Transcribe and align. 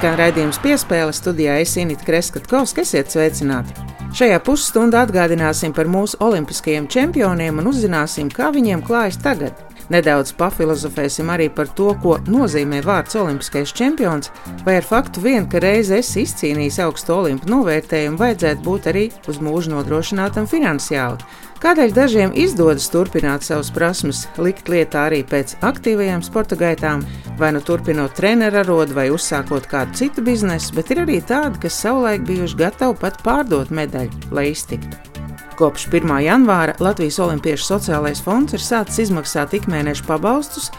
Skan 0.00 0.14
raidījums 0.16 0.56
piespēle 0.64 1.12
studijā 1.12 1.58
Esinita 1.60 2.06
Kreskatkovska, 2.06 2.80
esiet 2.86 3.12
sveicināti! 3.12 3.74
Šajā 4.16 4.38
pusstundā 4.46 5.02
atgādināsim 5.04 5.74
par 5.76 5.90
mūsu 5.92 6.16
olimpiskajiem 6.24 6.86
čempioniem 6.88 7.60
un 7.60 7.68
uzzināsim, 7.68 8.30
kā 8.32 8.48
viņiem 8.54 8.80
klājas 8.86 9.20
tagad. 9.20 9.60
Nedaudz 9.90 10.30
pafilozofēsim 10.38 11.30
arī 11.34 11.48
par 11.50 11.70
to, 11.74 11.90
ko 12.02 12.16
nozīmē 12.30 12.78
vārds 12.86 13.16
olimpiskais 13.18 13.72
čempions, 13.74 14.30
vai 14.62 14.76
ar 14.78 14.86
faktu 14.86 15.22
vien, 15.24 15.48
ka 15.50 15.58
reiz 15.62 15.90
esi 15.94 16.22
izcīnījis 16.22 16.78
augstu 16.86 17.16
olimpu 17.16 17.50
novērtējumu, 17.50 18.20
vajadzētu 18.20 18.66
būt 18.66 18.90
arī 18.92 19.08
uz 19.30 19.42
mūžu 19.42 19.74
nodrošinātam 19.74 20.46
finansiāli. 20.50 21.26
Kādēļ 21.60 21.90
dažiem 21.92 22.30
izdodas 22.40 22.86
turpināt 22.88 23.44
savas 23.44 23.68
prasmes, 23.74 24.22
likt 24.40 24.70
lietā 24.72 25.02
arī 25.10 25.20
pēc 25.28 25.58
aktīvajām 25.66 26.22
sporta 26.24 26.56
gaitām, 26.56 27.04
vai 27.36 27.50
nu 27.52 27.60
turpinot 27.60 28.14
treneru 28.16 28.62
arodu 28.62 28.96
vai 28.96 29.10
uzsākot 29.12 29.68
kādu 29.68 30.00
citu 30.00 30.24
biznesu, 30.24 30.72
bet 30.78 30.94
ir 30.94 31.02
arī 31.04 31.20
tādi, 31.20 31.60
kas 31.66 31.82
savulaik 31.82 32.24
bijuši 32.30 32.62
gatavi 32.64 33.00
pat 33.02 33.20
pārdot 33.26 33.74
medaļu, 33.74 34.32
lai 34.32 34.52
iztiktu. 34.54 35.09
Kopš 35.60 35.90
1. 35.92 36.08
janvāra 36.24 36.72
Latvijas 36.80 37.18
Olimpiešu 37.20 37.66
sociālais 37.74 38.22
fonds 38.24 38.54
ir 38.56 38.62
sācis 38.64 39.02
izmaksāt 39.02 39.52
ikmēneša 39.58 40.06
pabalstus 40.06 40.70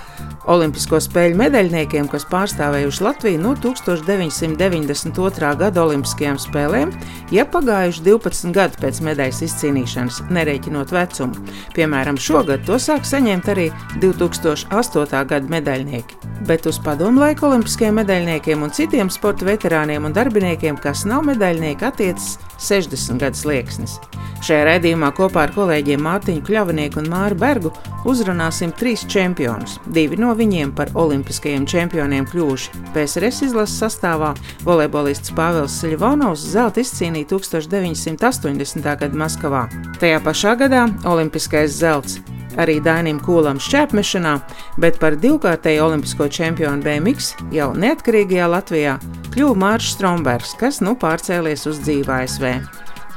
Olimpisko 0.50 0.98
spēļu 1.06 1.38
medaļniekiem, 1.38 2.08
kas 2.10 2.26
pārstāvējuši 2.32 3.04
Latviju 3.06 3.44
no 3.44 3.52
1992. 3.62 5.52
gada 5.62 5.84
Olimpiskajām 5.84 6.42
spēlēm, 6.42 6.96
ja 7.30 7.46
pagājuši 7.46 8.02
12 8.10 8.58
gadi 8.58 8.82
pēc 8.82 9.04
medaļas 9.06 9.44
izcīnīšanas, 9.52 10.24
nerēķinot 10.34 10.98
vecumu. 10.98 11.46
Piemēram, 11.78 12.18
šogad 12.18 12.66
to 12.66 12.82
sāk 12.82 13.06
saņemt 13.06 13.54
arī 13.54 13.70
2008. 14.02 15.26
gada 15.30 15.58
medaļnieki. 15.60 16.18
Bet 16.50 16.66
uz 16.66 16.82
padomu 16.82 17.22
laiku 17.22 17.52
olimpiskajiem 17.52 18.02
medaļniekiem 18.02 18.66
un 18.66 18.74
citiem 18.74 19.14
sporta 19.14 19.46
veterāniem 19.46 20.10
un 20.10 20.18
darbiniekiem, 20.18 20.82
kas 20.82 21.06
nav 21.06 21.22
medaļnieki, 21.30 21.86
attiecas 21.86 22.40
60 22.62 23.22
gadus 23.22 23.46
liekas. 23.50 23.98
Šajā 24.42 24.64
raidījumā 24.66 25.12
kopā 25.14 25.44
ar 25.46 25.52
kolēģiem 25.54 26.02
Mārtiņu 26.02 26.42
Kļavnieku 26.48 27.02
un 27.02 27.10
Māru 27.12 27.38
Bergu 27.38 27.72
uzrunāsim 28.10 28.74
trīs 28.74 29.04
čempionus. 29.06 29.78
Divi 29.94 30.18
no 30.18 30.34
viņiem 30.38 30.74
par 30.78 30.90
olimpiskajiem 30.98 31.68
čempioniem 31.70 32.26
kļuvuši 32.32 32.82
PSRS 32.96 33.46
izlases 33.52 33.78
sastāvā. 33.84 34.34
Volejbolists 34.66 35.36
Pāvils 35.38 35.78
Siļvonovs 35.84 36.50
zelta 36.56 36.82
izcīnīja 36.82 37.30
1980. 37.36 38.92
gada 39.06 39.24
Maskavā. 39.26 39.68
Tajā 40.02 40.22
pašā 40.26 40.58
gadā 40.66 40.88
olimpiskais 41.06 41.78
zelts 41.78 42.22
arī 42.60 42.80
Dainim 42.84 43.22
Kūlam 43.24 43.62
šķēpmešanā, 43.62 44.36
bet 44.82 45.00
par 45.00 45.16
divkārtēju 45.22 45.88
olimpisko 45.88 46.28
čempionu 46.28 46.84
BMX 46.84 47.34
jau 47.56 47.72
neatkarīgajā 47.78 48.52
Latvijā 48.52 49.00
kļuva 49.32 49.58
Mārcis 49.66 49.96
Strombergs, 49.96 50.56
kas 50.60 50.82
nu 50.84 50.98
pārcēlies 51.00 51.68
uz 51.72 51.84
dzīvu 51.86 52.18
ASV. 52.22 52.56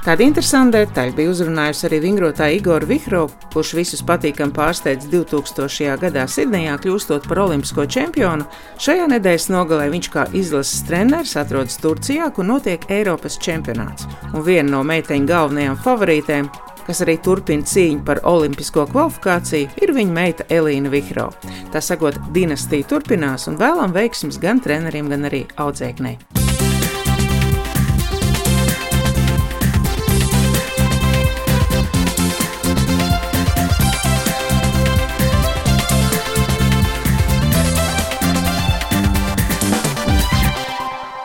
Tāda 0.05 0.21
interesanta 0.21 0.83
detaļa 0.83 1.15
bija 1.17 1.31
uzrunājusi 1.33 1.87
arī 1.89 1.99
vingrotāja 2.03 2.59
Igora 2.59 2.85
Vihro, 2.85 3.23
kurš 3.55 3.71
visus 3.79 4.03
patīkami 4.05 4.53
pārsteidz 4.53 5.07
2000. 5.09 5.95
gadā 6.03 6.27
Sidnejā, 6.29 6.75
kļūstot 6.83 7.25
par 7.31 7.41
olimpisko 7.47 7.87
čempionu. 7.89 8.45
Šajā 8.85 9.07
nedēļas 9.15 9.49
nogalē 9.55 9.89
viņš 9.95 10.11
kā 10.13 10.27
izlases 10.37 10.85
treneris 10.85 11.33
atrodas 11.41 11.81
Turcijā, 11.81 12.29
kur 12.37 12.45
notiek 12.45 12.85
Eiropas 12.93 13.41
čempionāts. 13.41 14.05
Un 14.35 14.45
viena 14.45 14.75
no 14.75 14.85
meiteņu 14.85 15.31
galvenajām 15.33 15.81
favorītēm 15.87 16.53
kas 16.87 17.03
arī 17.05 17.17
turpina 17.25 17.67
cīņu 17.67 18.05
par 18.07 18.23
olimpisko 18.29 18.87
kvalifikāciju, 18.93 19.73
ir 19.83 19.95
viņa 19.97 20.17
meita 20.21 20.49
Elīna 20.53 20.93
Vihro. 20.93 21.31
Tā 21.73 21.83
sakot, 21.85 22.19
dinastija 22.37 22.87
turpinās 22.91 23.49
un 23.51 23.61
vēlam 23.61 23.97
veiksmus 23.97 24.41
gan 24.43 24.63
treneriem, 24.65 25.11
gan 25.13 25.31
arī 25.31 25.45
audzēknei. 25.61 26.44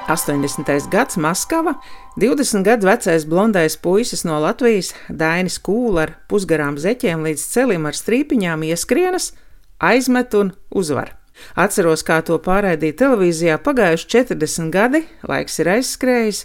80. 0.10 0.90
gads 0.90 1.18
Maskava, 1.18 1.76
20 2.18 2.64
gadu 2.66 2.88
vecais 2.88 3.26
blondais 3.26 3.76
puisis 3.78 4.24
no 4.26 4.40
Latvijas, 4.42 4.96
Dainis 5.10 5.60
Kūla 5.62 6.08
ar 6.08 6.14
pusgarām 6.32 6.80
zeķiem 6.82 7.22
līdz 7.28 7.44
celim 7.52 7.86
ar 7.86 7.94
strīpiņām 7.94 8.66
ieskrienas, 8.72 9.36
aizmet 9.78 10.34
un 10.34 10.50
uzvar. 10.74 11.14
Atceros, 11.54 12.02
kā 12.02 12.24
to 12.26 12.40
pārraidīja 12.42 12.98
televīzijā 13.04 13.60
pagājuši 13.62 14.10
40 14.16 14.74
gadi, 14.74 15.04
laiks 15.30 15.62
ir 15.62 15.70
aizskrējis. 15.78 16.42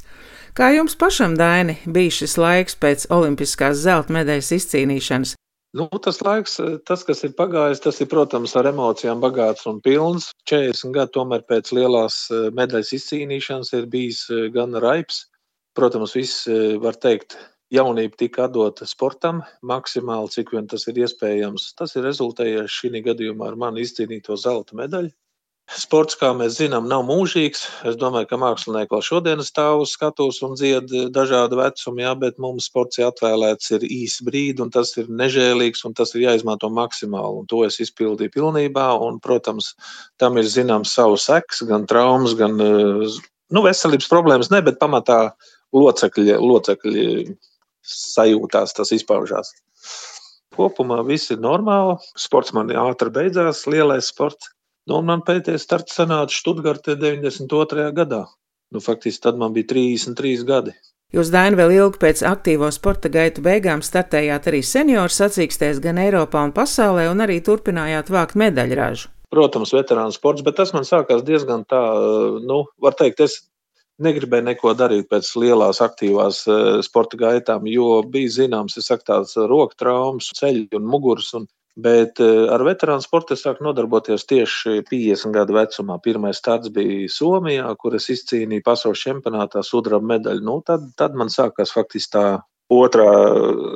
Kā 0.55 0.69
jums 0.77 0.95
pašam, 1.01 1.33
Daini, 1.41 1.79
bija 1.87 2.21
šis 2.21 2.37
laiks 2.37 2.77
pēc 2.77 3.09
Olimpiskās 3.11 3.81
zelta 3.81 4.13
medaļas 4.13 4.53
izcīnīšanas? 4.61 5.35
Nu, 5.75 5.89
tas 5.99 6.21
laiks, 6.23 6.61
eh, 6.63 6.77
tas, 6.87 7.03
kas 7.03 7.25
ir 7.27 7.33
pagājis, 7.35 7.81
tas 7.83 7.97
ir, 7.99 8.07
protams, 8.07 8.53
ar 8.55 8.69
emocijām 8.71 9.19
bagāts 9.23 9.67
un 9.67 9.81
pilns. 9.83 10.29
40 10.47 10.93
gadi 10.95 11.11
tomēr 11.17 11.43
pēc 11.51 11.73
lielās 11.75 12.19
eh, 12.31 12.45
medaļas 12.55 12.93
izcīnīšanas 12.95 13.73
ir 13.81 13.89
bijis 13.91 14.21
eh, 14.31 14.45
gan 14.55 14.79
raips. 14.85 15.25
Protams, 15.75 16.13
viss, 16.15 16.45
var 16.79 16.95
teikt, 17.03 17.35
jaunība 17.75 18.15
tika 18.21 18.45
atdota 18.45 18.87
sportam 18.87 19.41
maksimāli, 19.67 20.31
cik 20.31 20.53
vien 20.55 20.69
tas 20.71 20.87
ir 20.87 21.01
iespējams. 21.03 21.73
Tas 21.75 21.97
ir 21.99 22.07
rezultējies 22.07 22.71
šī 22.71 23.03
gadījumā 23.09 23.49
ar 23.51 23.59
mani 23.59 23.83
izcīnīto 23.83 24.39
zelta 24.39 24.79
medaļu. 24.79 25.11
Sports, 25.65 26.13
kā 26.21 26.29
mēs 26.37 26.59
zinām, 26.59 26.85
nav 26.91 27.07
mūžīgs. 27.09 27.63
Es 27.89 27.95
domāju, 27.97 28.29
ka 28.29 28.37
mākslinieki 28.37 28.93
vēl 28.93 29.03
šodien 29.07 29.41
stāv 29.41 29.81
uz 29.87 29.95
skatuves 29.97 30.43
un 30.45 30.53
dzied 30.61 30.93
dažādu 31.15 31.57
vecumu, 31.57 32.03
jā, 32.05 32.11
bet 32.21 32.37
mums 32.43 32.67
sports 32.69 33.01
ir 33.01 33.07
atvēlēts 33.09 33.73
ir 33.73 33.87
īsts 33.89 34.21
brīdi, 34.27 34.61
un 34.61 34.69
tas 34.75 34.93
ir 35.01 35.09
nežēlīgs, 35.09 35.87
un 35.89 35.97
tas 35.97 36.13
ir 36.13 36.27
jāizmanto 36.27 36.69
maksimāli. 36.69 37.41
Un 37.41 37.49
to 37.49 37.63
es 37.65 37.81
izpildīju 37.81 38.35
pilnībā, 38.37 38.91
un, 39.07 39.17
protams, 39.25 39.73
tam 40.21 40.37
ir 40.37 40.45
zināms 40.53 40.93
savu 40.93 41.17
seks, 41.17 41.65
gan 41.71 41.89
traumas, 41.89 42.37
gan 42.37 42.61
nu, 42.61 43.65
veselības 43.65 44.11
problēmas, 44.13 44.53
ne, 44.53 44.61
bet 44.69 44.77
pamatā 44.83 45.21
locekļi, 45.73 46.37
locekļi 46.45 47.07
sajūtās, 47.89 48.77
tas 48.77 48.93
izpaužās. 48.93 49.57
Kopumā 50.55 51.01
viss 51.09 51.33
ir 51.35 51.41
normāli. 51.43 51.97
Sports 52.21 52.53
man 52.55 52.69
ātri 52.69 53.11
beidzās, 53.17 53.65
lielais 53.67 54.13
sports. 54.13 54.54
Nu, 54.91 54.99
man 55.01 55.23
pēdējais 55.25 55.65
starts 55.65 55.97
sanāca 55.97 56.35
Študgartē 56.35 56.99
92. 57.01 57.87
gadā. 57.97 58.25
Nu, 58.75 58.83
faktiski 58.85 59.23
tad 59.25 59.39
man 59.41 59.55
bija 59.55 59.71
33 59.71 60.45
gadi. 60.45 60.75
Jūs, 61.15 61.31
Daina, 61.31 61.57
vēl 61.57 61.77
ilgi 61.77 62.01
pēc 62.03 62.25
aktīvo 62.27 62.69
sporta 62.75 63.09
gaitu 63.13 63.41
beigām 63.45 63.85
startējāt 63.87 64.49
arī 64.51 64.61
senioru 64.67 65.15
sacīkstēs 65.15 65.79
gan 65.81 66.01
Eiropā 66.03 66.43
un 66.43 66.53
pasaulē, 66.57 67.07
un 67.13 67.23
arī 67.23 67.39
turpinājāt 67.45 68.11
vākt 68.11 68.37
medaļražu. 68.41 69.13
Protams, 69.35 69.73
veterānu 69.75 70.15
sports, 70.15 70.43
bet 70.47 70.59
tas 70.59 70.75
man 70.75 70.85
sākās 70.87 71.23
diezgan 71.27 71.65
tā, 71.71 71.81
nu, 72.45 72.65
var 72.83 72.99
teikt, 72.99 73.23
es 73.25 73.39
negribēju 74.05 74.49
neko 74.51 74.75
darīt 74.77 75.09
pēc 75.11 75.31
lielās 75.39 75.81
aktīvās 75.87 76.45
eh, 76.51 76.65
sporta 76.85 77.19
gaitām, 77.21 77.69
jo 77.71 78.03
bija 78.11 78.35
zināms, 78.41 78.77
es 78.81 78.91
saku, 78.91 79.07
tāds 79.07 79.39
roka 79.39 79.79
traumas, 79.81 80.33
ceļu 80.35 80.81
un 80.81 80.91
muguras. 80.91 81.31
Un 81.39 81.47
Bet 81.75 82.21
eh, 82.23 82.47
ar 82.55 82.63
veterānu 82.63 83.03
sportu 83.03 83.35
es 83.35 83.43
sāku 83.43 83.65
nodarboties 83.67 84.29
tieši 84.31 84.85
50 84.87 85.35
gadu 85.35 85.57
vecumā. 85.57 85.99
Pirmais 86.03 86.39
starts 86.39 86.71
bija 86.75 87.09
Somijā, 87.11 87.67
kur 87.81 87.97
es 87.99 88.07
izcīnīju 88.15 88.63
pasaules 88.67 89.03
čempionātā 89.03 89.63
sudraba 89.67 90.07
medaļu. 90.15 90.45
Nu, 90.47 90.61
tad, 90.67 90.93
tad 90.99 91.17
man 91.19 91.33
sākās 91.35 91.75
faktiski 91.75 92.13
tā 92.15 92.27
otrā 92.71 93.09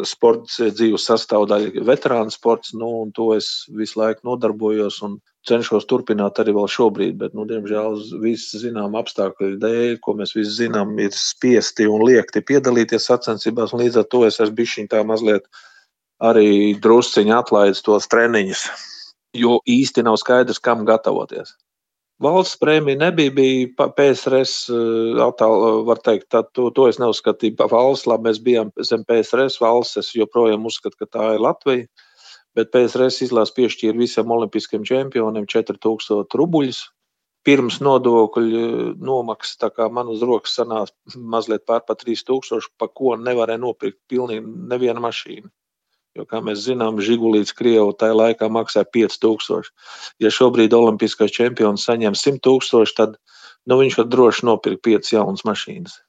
sporta 0.06 0.68
dzīves 0.70 1.08
sastāvdaļa- 1.10 1.82
veterānu 1.90 2.30
sports. 2.30 2.70
Nu, 2.72 3.10
to 3.14 3.32
es 3.34 3.66
visu 3.74 3.98
laiku 3.98 4.22
nodarbojos 4.30 5.02
un 5.02 5.18
cenšos 5.48 5.86
turpināt 5.90 6.38
arī 6.38 6.54
vēl 6.54 6.70
šobrīd. 6.70 7.16
Bet, 7.18 7.34
nu, 7.34 7.44
diemžēl, 7.50 7.98
visas 8.22 8.62
zinām 8.62 8.94
apstākļu 8.94 9.58
dēļ, 9.58 9.98
ko 10.00 10.14
mēs 10.14 10.36
visi 10.38 10.68
zinām, 10.68 10.94
ir 11.02 11.10
spiesti 11.10 11.88
un 11.90 12.06
liekti 12.06 12.44
piedalīties 12.46 13.10
sacensībās. 13.10 13.74
Līdz 13.74 14.04
ar 14.04 14.04
to 14.04 14.24
es 14.24 14.38
esmu 14.38 14.54
bijis 14.54 14.86
tā 14.88 15.02
mazliet 15.04 15.50
arī 16.24 16.74
drusciņi 16.82 17.34
atlaidis 17.34 17.84
tos 17.86 18.08
treniņus, 18.10 18.66
jo 19.38 19.58
īsti 19.68 20.04
nav 20.06 20.18
skaidrs, 20.20 20.60
kam 20.62 20.84
gatavoties. 20.88 21.54
Valsts 22.18 22.58
prēmija 22.58 22.98
nebija, 22.98 23.30
bija 23.30 23.86
PSRS 23.94 24.54
eh, 24.74 25.20
attāl, 25.22 25.84
var 25.86 26.00
teikt, 26.02 26.26
tā, 26.34 26.42
to, 26.56 26.66
to 26.74 26.88
es 26.90 26.98
neuzskatīju 26.98 27.54
par 27.60 27.70
valsts, 27.70 28.08
labi, 28.10 28.26
mēs 28.26 28.40
bijām 28.42 28.72
zem 28.82 29.04
PSRS 29.06 29.60
valsts, 29.62 30.00
es 30.02 30.10
joprojām 30.18 30.66
uzskatu, 30.66 30.98
ka 30.98 31.06
tā 31.14 31.28
ir 31.36 31.44
Latvija, 31.46 31.86
bet 32.58 32.72
PSRS 32.74 33.22
izlās 33.28 33.54
piešķīra 33.54 34.00
visiem 34.00 34.34
olimpiskiem 34.34 34.86
čempioniem 34.88 35.46
4000 35.46 36.38
rubuļus. 36.40 36.88
Pirms 37.46 37.78
nodokļu 37.80 38.96
nomaksas, 38.98 39.60
tā 39.62 39.68
kā 39.72 39.86
man 39.94 40.10
uz 40.10 40.24
rokas 40.26 40.56
sanāca 40.58 41.22
mazliet 41.22 41.62
pār 41.70 41.84
pa 41.86 41.94
3000, 41.96 42.66
pa 42.76 42.90
ko 42.90 43.14
nevarēja 43.16 43.62
nopirkt 43.62 44.00
pilnīgi 44.10 44.42
nevienu 44.42 45.06
mašīnu. 45.06 45.46
Jo, 46.18 46.24
kā 46.26 46.40
mēs 46.42 46.64
zinām, 46.66 46.96
Žigulīts 46.98 47.54
Krievu 47.54 47.92
tajā 47.94 48.16
laikā 48.18 48.48
maksāja 48.50 48.88
5000. 48.96 49.70
Ja 50.18 50.32
šobrīd 50.34 50.74
olimpiskais 50.74 51.30
čempions 51.30 51.84
saņem 51.86 52.16
100 52.18 52.42
tūkstoši, 52.42 52.96
tad 52.98 53.14
nu, 53.70 53.78
viņš 53.78 54.00
var 54.00 54.08
droši 54.10 54.48
nopirkt 54.48 54.82
piecas 54.82 55.12
jaunas 55.14 55.46
mašīnas. 55.46 56.00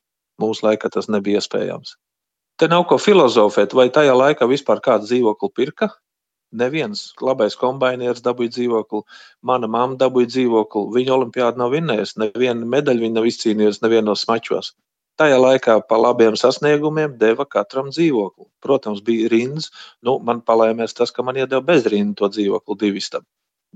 Mūsu 0.42 0.66
laikā 0.66 0.90
tas 0.96 1.12
nebija 1.14 1.44
iespējams. 1.44 1.94
Te 2.60 2.68
nav 2.72 2.88
ko 2.90 2.98
filozofēt, 2.98 3.76
vai 3.78 3.92
tajā 3.94 4.16
laikā 4.18 4.50
vispār 4.50 4.82
kāds 4.84 5.12
dzīvokli 5.12 5.54
pirka. 5.56 5.92
Neviens 6.58 7.12
labais 7.22 7.54
kombainieris 7.60 8.26
dabūja 8.26 8.56
dzīvokli, 8.56 9.04
mana 9.46 9.70
mamma 9.70 10.00
dabūja 10.02 10.32
dzīvokli. 10.34 10.88
Viņa 10.98 11.14
olimpiādu 11.20 11.62
nav 11.62 11.76
vinnējusi, 11.76 12.18
nevienu 12.26 12.66
medaļu 12.74 13.06
viņa 13.06 13.20
nav 13.20 13.30
izcīnījusi 13.30 13.86
nevienos 13.86 14.26
mačos. 14.32 14.74
Tajā 15.20 15.36
laikā 15.36 15.74
par 15.90 16.00
labiem 16.00 16.38
sasniegumiem 16.40 17.18
deva 17.20 17.44
katram 17.44 17.90
dzīvokli. 17.92 18.46
Protams, 18.64 19.02
bija 19.04 19.28
rindas. 19.34 19.68
Nu, 20.06 20.16
man 20.24 20.40
palēmēs 20.48 20.96
tas, 20.96 21.12
ka 21.12 21.26
man 21.28 21.40
iedeva 21.42 21.60
bez 21.66 21.90
rindas 21.92 22.22
to 22.22 22.30
dzīvokli 22.38 22.78
divistam. 22.86 23.26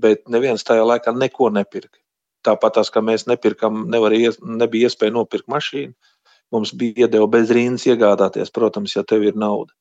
Bet 0.00 0.24
neviens 0.32 0.64
tajā 0.64 0.86
laikā 0.88 1.12
neko 1.12 1.50
nepirka. 1.52 1.98
Tāpat 2.44 2.78
tās, 2.78 2.90
ka 2.92 3.00
mēs 3.04 3.26
nepirkam, 3.28 3.86
nevarēja, 3.92 4.34
nebija 4.44 4.88
iespēja 4.88 5.14
nopirkt 5.14 5.48
mašīnu. 5.52 5.92
Mums 6.52 6.72
bija 6.80 7.06
iedeva 7.06 7.28
bez 7.30 7.52
rindas 7.52 7.84
iegādāties, 7.88 8.52
protams, 8.52 8.96
ja 8.96 9.04
tev 9.04 9.24
ir 9.28 9.36
nauda. 9.36 9.72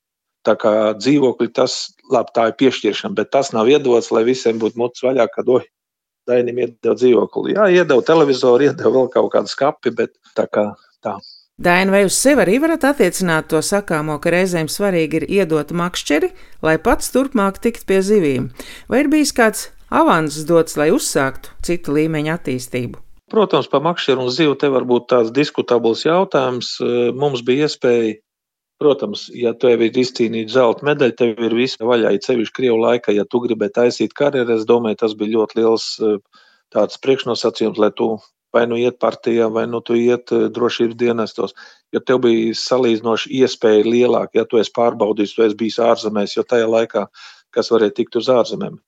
Tā 0.43 0.57
kā 0.59 0.73
dzīvokļi, 0.99 1.49
tas 1.55 1.93
labi, 2.11 2.31
tā 2.35 2.49
ir 2.49 2.57
piešķiršana, 2.59 3.15
bet 3.15 3.31
tas 3.31 3.53
nav 3.55 3.71
iedots, 3.71 4.11
lai 4.11 4.25
visiem 4.27 4.59
būtu 4.59 4.79
mutes 4.79 5.03
vaļā, 5.05 5.29
kad 5.31 5.47
oi, 5.47 5.63
Dainim 6.27 6.59
iedeva 6.63 6.95
dzīvokli. 6.95 7.55
Jā, 7.57 7.67
iedeva 7.81 8.03
televizoru, 8.07 8.63
iedeva 8.67 8.91
vēl 8.97 9.09
kaut 9.15 9.31
kādu 9.35 9.51
skapi, 9.51 9.91
bet 9.95 10.15
tā 10.37 10.47
kā 10.51 10.69
tā. 11.03 11.17
Daina, 11.63 11.93
vai 11.93 12.01
uz 12.03 12.15
sevi 12.19 12.41
arī 12.43 12.57
varat 12.59 12.83
attiecināt 12.89 13.47
to 13.51 13.61
sakāmo, 13.63 14.17
ka 14.19 14.33
reizēm 14.33 14.67
svarīgi 14.67 15.21
ir 15.21 15.25
iedot 15.39 15.69
makšķeri, 15.71 16.33
lai 16.65 16.73
pats 16.87 17.13
turpmāk 17.13 17.61
tikt 17.63 17.85
pie 17.87 18.01
zivīm? 18.03 18.49
Vai 18.91 19.03
ir 19.03 19.09
bijis 19.13 19.31
kāds 19.37 19.69
avans 19.87 20.41
dots, 20.49 20.75
lai 20.75 20.89
uzsāktu 20.91 21.53
citu 21.63 21.95
līmeņu 21.95 22.33
attīstību? 22.33 22.99
Protams, 23.31 23.69
par 23.71 23.85
makšķeru 23.85 24.25
un 24.25 24.33
zivu 24.33 24.57
te 24.59 24.67
var 24.73 24.83
būt 24.89 25.07
tāds 25.13 25.31
diskutabls 25.31 26.03
jautājums. 26.03 26.75
Mums 27.15 27.45
bija 27.47 27.69
iespēja 27.69 28.17
Protams, 28.83 29.27
ja 29.31 29.53
tev 29.55 29.79
ir 29.85 29.95
izcīnīta 30.01 30.57
zelta 30.57 30.83
medaļa, 30.83 31.15
tev 31.15 31.39
ir 31.45 31.53
viss 31.55 31.79
vaļā. 31.79 32.09
Ir 32.17 32.23
sevišķi 32.25 32.55
krievu 32.57 32.81
laikā, 32.81 33.13
ja 33.15 33.23
tu 33.23 33.39
gribēji 33.45 33.77
taisīt 33.77 34.15
karjeru, 34.17 34.57
es 34.57 34.65
domāju, 34.67 34.99
tas 34.99 35.13
bija 35.15 35.37
ļoti 35.37 35.61
liels 35.61 35.85
eh, 36.03 36.17
tāds 36.75 36.99
priekšnosacījums, 37.05 37.79
lai 37.79 37.93
tu 37.95 38.09
vai 38.53 38.65
nu 38.69 38.77
iet 38.79 38.99
partijā, 39.01 39.49
vai 39.51 39.65
nu 39.69 39.81
tu 39.81 39.97
iet 39.97 40.31
eh, 40.35 40.47
drošības 40.53 40.97
dienestos. 40.99 41.55
Jo 41.93 42.01
tev 42.05 42.23
bija 42.25 42.53
salīdzinoši 42.57 43.33
iespēja 43.41 43.85
lielāka, 43.87 44.39
ja 44.39 44.45
tu 44.49 44.61
esi 44.61 44.73
pārbaudījis, 44.77 45.35
tu 45.35 45.45
esi 45.47 45.59
bijis 45.59 45.81
ārzemēs, 45.83 46.37
jo 46.37 46.45
tajā 46.47 46.69
laikā, 46.69 47.07
kas 47.53 47.69
varēja 47.73 47.97
tikt 47.99 48.17
uz 48.21 48.29
ārzemēm. 48.33 48.79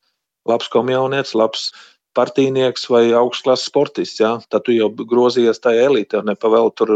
Labs 0.50 0.70
komjaunietis, 0.74 1.36
labs 1.38 1.70
partijnieks 2.16 2.88
vai 2.90 3.10
augstklases 3.18 3.68
sportists, 3.70 4.22
ja? 4.22 4.38
tad 4.50 4.66
tu 4.66 4.76
jau 4.76 4.90
grozījies 4.90 5.60
tajā 5.62 5.90
elitē, 5.90 6.22
nepavēl 6.26 6.72
tur 6.78 6.94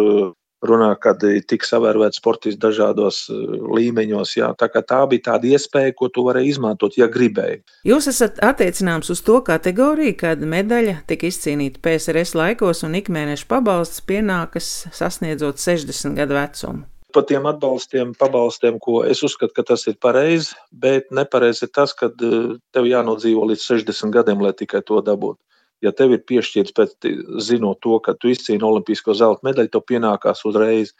runā, 0.65 0.89
kad 1.01 1.23
tika 1.47 1.67
savērvēts 1.67 2.19
sportisti 2.19 2.59
dažādos 2.61 3.21
eh, 3.31 3.39
līmeņos. 3.77 4.35
Jā. 4.39 4.51
Tā, 4.59 4.69
tā 4.81 4.99
bija 5.11 5.27
tāda 5.31 5.51
iespēja, 5.53 5.95
ko 5.97 6.09
tu 6.13 6.25
vari 6.27 6.45
izmantot, 6.49 6.97
ja 6.99 7.09
gribēji. 7.11 7.61
Jūs 7.87 8.09
esat 8.11 8.41
attiecināms 8.45 9.11
uz 9.13 9.23
to 9.25 9.39
kategoriju, 9.45 10.17
kad 10.19 10.43
medaļa 10.43 11.01
tika 11.09 11.29
izcīnīta 11.29 11.81
PSRS 11.85 12.35
laikos 12.37 12.83
un 12.87 12.97
ikmēneša 12.99 13.49
pabalsts 13.49 14.05
pienākas 14.07 14.87
sasniedzot 14.95 15.61
60 15.61 16.17
gadu 16.19 16.39
vecumu. 16.39 16.87
Par 17.09 17.23
tiem 17.25 17.47
atbalstiem, 17.49 18.11
pabalstiem, 18.19 18.75
ko 18.77 18.99
es 19.01 19.23
uzskatu, 19.25 19.55
ka 19.55 19.63
tas 19.71 19.87
ir 19.89 19.95
pareizi, 19.97 20.53
bet 20.69 21.07
nepareizi 21.09 21.65
ir 21.65 21.73
tas, 21.73 21.95
ka 21.97 22.11
eh, 22.11 22.57
tev 22.75 22.89
jānodzīvo 22.89 23.47
līdz 23.49 23.69
60 23.79 24.13
gadiem, 24.13 24.43
lai 24.45 24.53
tikai 24.57 24.83
to 24.85 25.01
dabūtu 25.05 25.39
ja 25.85 25.91
tev 25.95 26.13
ir 26.15 26.23
piešķirts 26.27 26.75
pēc 26.75 27.09
zinot 27.43 27.79
to, 27.85 27.97
ka 28.03 28.15
tu 28.19 28.31
izcīni 28.33 28.65
olimpisko 28.65 29.15
zelta 29.17 29.45
medaļu, 29.47 29.71
tev 29.73 29.85
pienākās 29.87 30.43
uzreiz. 30.49 30.93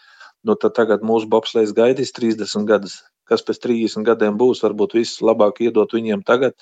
Nu, 0.47 0.55
tad 0.55 0.75
tagad 0.77 1.03
mūsu 1.03 1.27
bobslēgs 1.31 1.75
gaidīs 1.75 2.13
30 2.15 2.67
gadus. 2.69 3.01
Kas 3.27 3.43
pēc 3.45 3.59
30 3.65 4.07
gadiem 4.07 4.37
būs, 4.39 4.63
varbūt 4.63 4.95
viss 4.95 5.19
labāk 5.21 5.59
iedot 5.65 5.91
viņiem 5.93 6.23
tagad, 6.25 6.55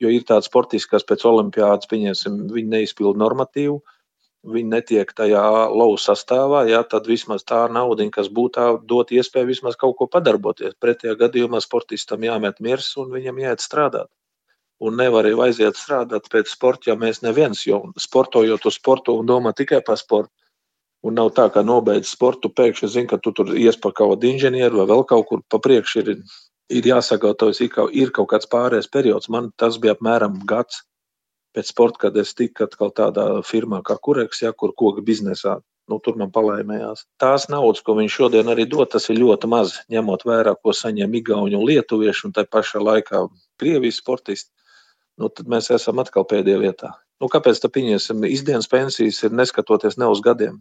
jo 0.00 0.12
ir 0.12 0.22
tāds 0.28 0.46
sportists, 0.48 0.88
kas 0.88 1.04
pēc 1.04 1.26
olimpiādas, 1.28 1.90
pieņemsim, 1.90 2.46
viņi 2.54 2.72
neizpilda 2.72 3.20
normatīvu, 3.20 3.80
viņi 4.54 4.70
netiek 4.70 5.10
tajā 5.18 5.42
lauva 5.74 5.98
sastāvā, 5.98 6.62
jā, 6.70 6.84
tad 6.86 7.10
vismaz 7.10 7.42
tā 7.44 7.64
nauda, 7.72 8.06
kas 8.14 8.30
būtu, 8.32 8.68
dot 8.86 9.10
iespēju 9.12 9.50
vismaz 9.50 9.76
kaut 9.80 9.98
ko 9.98 10.06
padarboties. 10.06 10.78
Pretējā 10.80 11.18
gadījumā 11.18 11.60
sportistam 11.64 12.24
jāmet 12.24 12.62
miers 12.62 12.92
un 13.02 13.10
viņam 13.12 13.42
jāiet 13.42 13.64
strādāt 13.64 14.08
un 14.80 14.96
nevar 14.96 15.24
arī 15.24 15.36
aiziet 15.46 15.78
strādāt 15.78 16.28
pēc 16.32 16.50
sporta, 16.52 16.90
ja 16.90 16.96
mēs 17.00 17.22
neviens, 17.24 17.62
jo 17.66 17.86
sportojot 18.00 18.66
uz 18.68 18.76
sportu 18.76 19.16
un 19.20 19.28
domā 19.28 19.54
tikai 19.56 19.82
par 19.84 20.00
sportu. 20.00 20.32
Un 21.06 21.14
nav 21.14 21.30
tā, 21.36 21.46
ka 21.52 21.62
nobeidz 21.62 22.10
sportu, 22.10 22.50
pēkšņi 22.50 22.88
zina, 22.90 23.10
ka 23.12 23.20
tu 23.22 23.30
tur 23.36 23.52
ies 23.54 23.76
pa 23.78 23.92
kaut 23.92 24.16
kādu 24.16 24.30
inženieru 24.32 24.80
vai 24.80 24.88
vēl 24.90 25.04
kaut 25.06 25.28
kur 25.28 25.42
pa 25.52 25.60
priekšu. 25.62 26.02
Ir, 26.02 26.24
ir 26.72 26.88
jāsagatavojas, 26.90 27.60
ir, 27.62 27.76
ir 27.94 28.10
kaut 28.16 28.32
kāds 28.32 28.48
pārējais 28.50 28.90
periods. 28.90 29.30
Man 29.30 29.52
tas 29.60 29.78
bija 29.78 29.94
apmēram 29.94 30.40
gads 30.48 30.82
pēc 31.54 31.70
sporta, 31.70 32.06
kad 32.06 32.18
es 32.18 32.34
tiku 32.34 32.66
atkal 32.66 32.90
tādā 32.96 33.28
firmā 33.46 33.84
kā 33.86 33.96
Kureks, 34.02 34.42
ja, 34.42 34.52
kur 34.52 34.74
koka 34.74 35.04
biznesā. 35.04 35.60
Nu, 35.86 36.00
tur 36.02 36.16
man 36.18 36.32
palaimējās. 36.34 37.04
Tās 37.22 37.46
naudas, 37.52 37.84
ko 37.86 37.94
viņš 38.00 38.16
šodien 38.18 38.50
arī 38.50 38.64
dod, 38.66 38.90
tas 38.90 39.06
ir 39.12 39.20
ļoti 39.20 39.46
maz, 39.46 39.76
ņemot 39.92 40.26
vērā, 40.26 40.56
ko 40.58 40.74
saņem 40.74 41.14
Igauni 41.20 41.54
un 41.54 41.62
Lietuvieši, 41.68 42.26
un 42.26 42.34
tā 42.34 42.42
pašā 42.50 42.82
laikā 42.82 43.22
Krievijas 43.62 44.00
sportisti 44.02 44.50
nu, 45.20 45.28
tad 45.32 45.50
mēs 45.50 45.70
esam 45.74 46.00
atkal 46.02 46.26
pēdējā 46.28 46.62
vietā. 46.62 46.94
Nu, 47.22 47.30
kāpēc 47.32 47.60
tā 47.62 47.70
pieņemsim? 47.72 48.24
Izdienas 48.28 48.68
pensijas 48.68 49.22
ir 49.24 49.36
neskatoties 49.36 49.96
ne 50.00 50.10
uz 50.12 50.20
gadiem. 50.24 50.58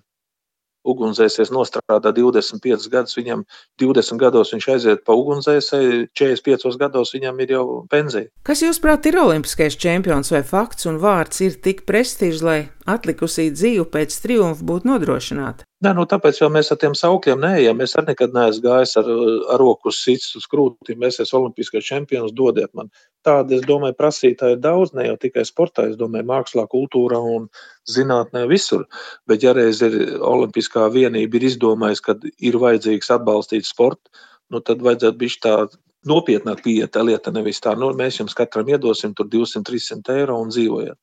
Ugunsdzēsies 0.86 1.50
nostrādā 1.50 2.12
25 2.13 2.86
gadus, 2.94 3.16
viņam 3.18 3.42
20 3.81 4.22
gados 4.22 4.54
viņš 4.54 4.68
aiziet 4.69 5.02
pa 5.07 5.16
ugunsdzēsēju, 5.18 6.12
45 6.13 6.78
gados 6.78 7.16
viņam 7.16 7.42
ir 7.42 7.56
jau 7.56 7.66
pensija. 7.90 8.30
Kas, 8.46 8.62
jūsuprāt, 8.62 9.10
ir 9.10 9.18
olimpiskais 9.24 9.80
čempions 9.81 10.30
vai 10.30 10.44
fakts 10.46 10.86
un 10.86 11.01
vārds 11.01 11.41
ir 11.41 11.58
tik 11.65 11.88
prestižs, 11.89 12.46
lai 12.46 12.60
atlikusī 12.89 13.50
dzīve 13.54 13.86
pēc 13.92 14.15
triumfa 14.24 14.65
būtu 14.65 14.89
nodrošināta? 14.89 15.65
Nē, 15.86 15.92
nu, 15.98 16.06
tāpēc 16.10 16.39
jau 16.39 16.48
mēs 16.54 16.72
ar 16.74 16.80
tiem 16.82 16.96
saukļiem 16.98 17.42
neejam. 17.44 17.82
Es 17.84 17.94
arī 17.98 18.13
nekad 18.13 18.34
neesmu 18.34 18.63
gājis 18.63 18.96
ar, 19.01 19.10
ar 19.54 19.62
roku 19.62 19.92
sits 19.94 20.36
uz 20.39 20.48
krūtīm. 20.50 21.04
Es 21.06 21.20
esmu 21.22 21.42
olimpiskais 21.42 21.86
čempions, 21.86 22.34
dodiet 22.38 22.72
man. 22.77 22.89
Tāda, 23.25 23.58
es 23.58 23.65
domāju, 23.68 23.98
prasītāji 24.00 24.58
ir 24.58 24.62
daudz, 24.63 24.94
ne 24.98 25.08
jau 25.10 25.18
tikai 25.22 25.46
sportā, 25.46 25.88
es 25.92 25.98
domāju, 26.00 26.30
mākslā, 26.32 26.65
kultūrā 26.72 27.20
un 27.38 27.50
zinātnē 27.92 28.46
visur. 28.50 28.86
Bet, 29.30 29.46
ja 29.46 29.54
reiz 29.58 29.82
ir 29.86 29.98
olimpiskā 30.22 30.88
vienība 30.94 31.42
ir 31.42 31.50
izdomājusi, 31.51 32.06
ka 32.06 32.18
ir 32.50 32.60
vajadzīgs 32.62 33.12
atbalstīt 33.18 33.68
sportu, 33.68 34.13
nu, 34.54 34.62
tad 34.62 34.86
vajadzētu 34.86 35.22
būt 35.22 35.42
tā 35.44 35.58
nopietnāk 36.06 36.62
pieiet 36.65 36.94
tā 36.94 37.04
lieta. 37.06 37.34
Nevis 37.34 37.62
tā, 37.62 37.75
nu, 37.77 37.89
mēs 37.98 38.22
jums 38.22 38.38
katram 38.38 38.70
iedosim 38.72 39.13
200-300 39.18 40.22
eiro 40.22 40.38
un 40.42 40.54
dzīvojiet. 40.54 40.98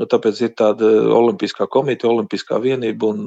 Nu, 0.00 0.08
tāpēc 0.08 0.40
ir 0.42 0.54
tāda 0.58 0.88
olimpiskā 1.16 1.66
komiteja, 1.70 2.12
olimpiskā 2.12 2.58
vienība 2.62 3.10
un 3.12 3.24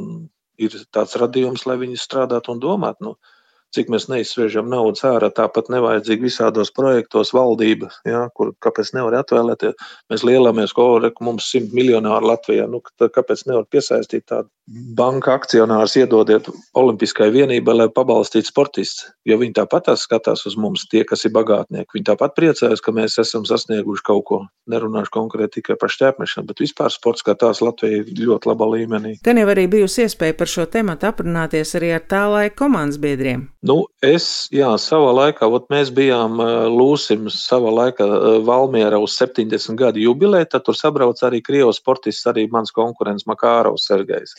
ir 0.57 0.75
tāds 0.95 1.15
radījums, 1.21 1.65
lai 1.69 1.77
viņi 1.81 1.99
strādātu 1.99 2.53
un 2.55 2.61
domātu. 2.63 3.09
Nu, 3.09 3.34
cik 3.75 3.91
mēs 3.93 4.07
neizsviežam 4.11 4.69
naudu 4.71 5.05
ārā, 5.09 5.29
tāpat 5.35 5.69
nevajadzīgi 5.73 6.29
visādos 6.29 6.73
projektos 6.75 7.33
valdība, 7.35 7.91
ja, 8.07 8.25
kur 8.35 8.53
kāpēc 8.65 8.93
nevar 8.97 9.19
atvēlēties. 9.21 9.77
Mēs 10.11 10.25
lielamies, 10.27 10.75
ko 10.75 10.89
mums 11.25 11.51
simt 11.51 11.75
miljonāri 11.75 12.31
Latvijā, 12.31 12.67
nu, 12.71 12.81
kāpēc 12.99 13.45
nevar 13.49 13.67
piesaistīt 13.71 14.27
tādu 14.31 14.49
banka 14.97 15.35
akcionārus 15.37 15.95
iedodiet 15.99 16.47
Olimpiskai 16.77 17.27
vienībai, 17.33 17.75
lai 17.77 17.87
pabalstītu 17.93 18.49
sportistus. 18.49 19.11
Jo 19.25 19.37
viņi 19.41 19.55
tāpat 19.59 19.91
skatās 20.01 20.45
uz 20.49 20.55
mums, 20.57 20.87
tie, 20.89 21.03
kas 21.05 21.25
ir 21.27 21.33
bagātnieki. 21.35 21.97
Viņi 21.97 22.07
tāpat 22.09 22.33
priecājas, 22.37 22.81
ka 22.81 22.93
mēs 22.95 23.19
esam 23.21 23.45
sasnieguši 23.45 24.05
kaut 24.05 24.23
ko. 24.29 24.39
Nerunāšu 24.71 25.13
konkrēti 25.13 25.59
tikai 25.59 25.77
par 25.81 25.93
šķērsmešanu, 25.93 26.49
bet 26.49 26.63
vispār 26.63 26.93
sports 26.93 27.25
kā 27.25 27.35
tās 27.37 27.61
Latvija 27.61 28.01
ir 28.01 28.23
ļoti 28.25 28.49
labā 28.49 28.69
līmenī. 28.73 29.15
Gan 29.25 29.41
jau 29.41 29.47
arī 29.53 29.67
bijusi 29.69 30.05
iespēja 30.07 30.37
par 30.39 30.49
šo 30.49 30.65
tēmu 30.65 30.97
aprunāties 30.97 31.75
arī 31.77 31.93
ar 31.99 32.05
tā 32.09 32.25
laika 32.31 32.57
komandas 32.63 32.97
biedriem. 33.01 33.45
Nu, 33.65 33.79
es, 34.05 34.25
jā, 34.53 34.67
savā 34.77 35.09
laikā, 35.15 35.47
ot, 35.49 35.65
mēs 35.73 35.89
bijām 35.95 36.37
Lūsim, 36.69 37.25
savā 37.33 37.71
laikā 37.73 38.05
Valmiera 38.45 38.99
uz 39.01 39.15
70 39.17 39.79
gadu 39.79 40.03
jubileju, 40.03 40.45
tad 40.51 40.67
tur 40.67 40.77
sabrauc 40.77 41.21
arī 41.25 41.39
Krievijas 41.41 41.79
sportists, 41.81 42.27
arī 42.29 42.45
mans 42.51 42.73
konkurents 42.75 43.25
Makārovs 43.25 43.87
Sergejs. 43.89 44.35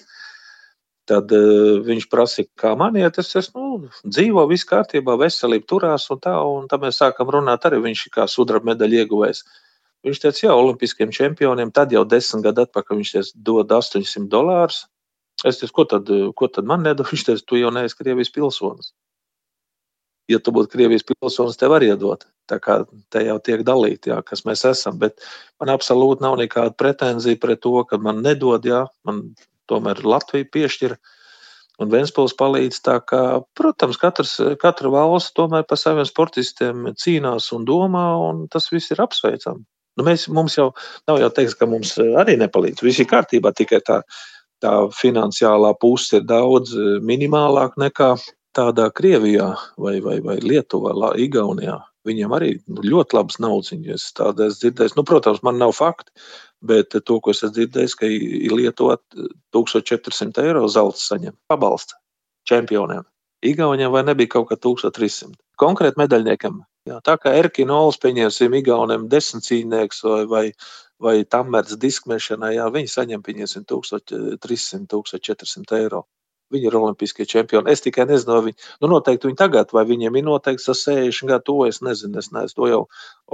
Tad 1.10 1.30
uh, 1.34 1.78
viņš 1.86 2.06
prasīja, 2.10 2.50
kā 2.58 2.72
man 2.78 2.98
iet, 2.98 3.18
es 3.22 3.30
esmu 3.38 3.62
nu, 3.62 3.90
dzīvo, 4.10 4.42
viss 4.50 4.66
kārtībā, 4.66 5.14
veselība 5.18 5.68
turās 5.70 6.06
un 6.10 6.20
tā. 6.22 6.34
Un 6.42 6.66
tad 6.70 6.82
mēs 6.82 6.98
sākam 7.02 7.30
runāt 7.34 7.66
arī 7.66 7.78
viņš 7.84 8.04
kā 8.14 8.26
sudraba 8.30 8.72
medaļu 8.72 9.00
ieguvējs. 9.02 9.42
Viņš 10.06 10.22
teica, 10.22 10.42
jā, 10.48 10.54
olimpiskiem 10.54 11.14
čempioniem, 11.14 11.70
tad 11.74 11.94
jau 11.94 12.04
desmit 12.06 12.46
gadu 12.46 12.66
atpakaļ 12.66 13.02
viņš 13.02 13.14
teica, 13.16 13.42
dod 13.50 13.74
800 13.78 14.30
dolārus. 14.30 14.84
Es 15.46 15.58
teicu, 15.62 15.74
ko 15.78 15.86
tad, 15.94 16.14
ko 16.38 16.50
tad 16.50 16.66
man 16.66 16.86
nedod? 16.86 17.06
Viņš 17.10 17.26
teica, 17.30 17.46
tu 17.46 17.58
jau 17.62 17.74
neesi 17.74 17.98
Krievijas 17.98 18.34
pilsonis. 18.34 18.94
Ja 20.30 20.40
tu 20.42 20.50
būtu 20.54 20.72
Krievijas 20.72 21.04
pilsonis, 21.06 21.58
tev 21.60 21.76
arī 21.76 21.92
iedot. 21.92 22.24
Tā 22.50 22.58
kā 22.62 22.80
te 23.14 23.22
jau 23.26 23.36
tiek 23.42 23.62
dalīti, 23.66 24.10
jā, 24.10 24.20
kas 24.26 24.42
mēs 24.46 24.64
esam. 24.66 24.98
Bet 25.02 25.22
man 25.62 25.70
absolūti 25.74 26.24
nav 26.24 26.38
nekāda 26.40 26.74
pretenzija 26.78 27.38
pret 27.42 27.62
to, 27.62 27.76
ka 27.86 27.98
man 28.02 28.22
nedod, 28.26 28.66
jā, 28.66 28.84
man 29.06 29.22
tomēr 29.70 30.02
Latvija 30.06 30.48
piešķira. 30.54 30.98
Un 31.82 31.90
Vēnspils 31.92 32.32
palīdz 32.38 32.80
tā, 32.86 32.96
ka, 33.04 33.22
protams, 33.58 33.98
katrs, 34.00 34.36
katra 34.62 34.90
valsts 34.94 35.34
tomēr 35.36 35.66
par 35.68 35.78
saviem 35.78 36.06
sportistiem 36.08 36.86
cīnās 36.96 37.50
un 37.52 37.66
domā, 37.68 38.06
un 38.30 38.46
tas 38.52 38.70
viss 38.72 38.94
ir 38.94 39.02
apsveicami. 39.04 39.62
Nu, 39.96 40.04
mēs, 40.04 40.26
mums 40.32 40.56
jau 40.56 40.70
nav 41.08 41.20
jau 41.20 41.28
teiks, 41.36 41.54
ka 41.56 41.68
mums 41.68 41.94
arī 42.00 42.36
nepalīdz. 42.40 42.82
Viss 42.84 43.00
ir 43.00 43.08
kārtībā, 43.10 43.52
tikai 43.56 43.82
tā, 43.84 44.00
tā 44.64 44.72
finansiālā 44.96 45.74
puse 45.80 46.20
ir 46.20 46.26
daudz 46.28 46.72
minimālāka 47.04 47.80
nekā 47.84 48.10
tādā 48.56 48.88
Krievijā 48.96 49.50
vai, 49.80 49.98
vai, 50.04 50.18
vai 50.24 50.38
Lietuvā, 50.42 50.94
Igaunijā. 51.20 51.78
Viņiem 52.06 52.34
arī 52.36 52.52
nu, 52.70 52.84
ļoti 52.86 53.16
labs 53.18 53.40
naudas. 53.42 53.72
Es 53.92 54.12
tādu 54.14 54.46
esmu 54.46 54.62
dzirdējis. 54.62 54.94
Nu, 54.98 55.02
protams, 55.06 55.42
man 55.46 55.58
nav 55.58 55.74
fakti, 55.74 56.12
bet 56.62 56.94
to, 56.94 57.18
ko 57.20 57.34
es 57.34 57.42
esmu 57.42 57.56
dzirdējis, 57.56 57.96
ka 57.98 58.10
Lietuva 58.54 58.98
1400 59.56 60.46
eiro 60.46 60.64
zelta 60.70 61.02
saņem 61.02 61.34
pabalstu 61.50 61.98
čempioniem. 62.46 63.04
Igauniem 63.46 63.92
vai 63.92 64.04
nebija 64.06 64.36
kaut 64.36 64.48
kā 64.50 64.56
1300. 64.56 65.34
Konkrēti 65.60 66.00
medaļniekam. 66.00 66.62
Jā, 66.86 67.00
tā 67.02 67.16
kā 67.18 67.32
Erkina 67.34 67.74
Olas 67.74 67.98
pieņemsim 67.98 68.54
Igauniem 68.60 69.08
desmitcīnieks 69.10 70.04
vai, 70.06 70.20
vai, 70.30 70.44
vai 71.02 71.16
Tammerts 71.26 71.74
diskmešanai, 71.82 72.54
jā, 72.60 72.68
viņi 72.72 72.92
saņem 72.92 73.24
pieņemsim 73.26 73.66
1300, 73.66 74.86
1400 74.94 75.80
eiro. 75.80 76.04
Viņi 76.54 76.68
ir 76.68 76.76
olimpiskie 76.78 77.26
čempioni. 77.26 77.72
Es 77.72 77.82
tikai 77.82 78.04
nezinu, 78.06 78.38
viņi, 78.44 78.60
nu 78.84 78.90
noteikti 78.92 79.26
viņi 79.26 79.38
tagad, 79.40 79.72
vai 79.74 79.82
viņiem 79.88 80.18
ir 80.20 80.26
noteikts 80.28 80.68
tas 80.68 80.84
60 80.86 81.26
gadu, 81.32 81.44
to 81.48 81.56
es 81.66 81.80
nezinu. 81.82 82.20
Es 82.22 82.30
neesmu 82.30 82.60
to 82.60 82.70
jau 82.70 82.80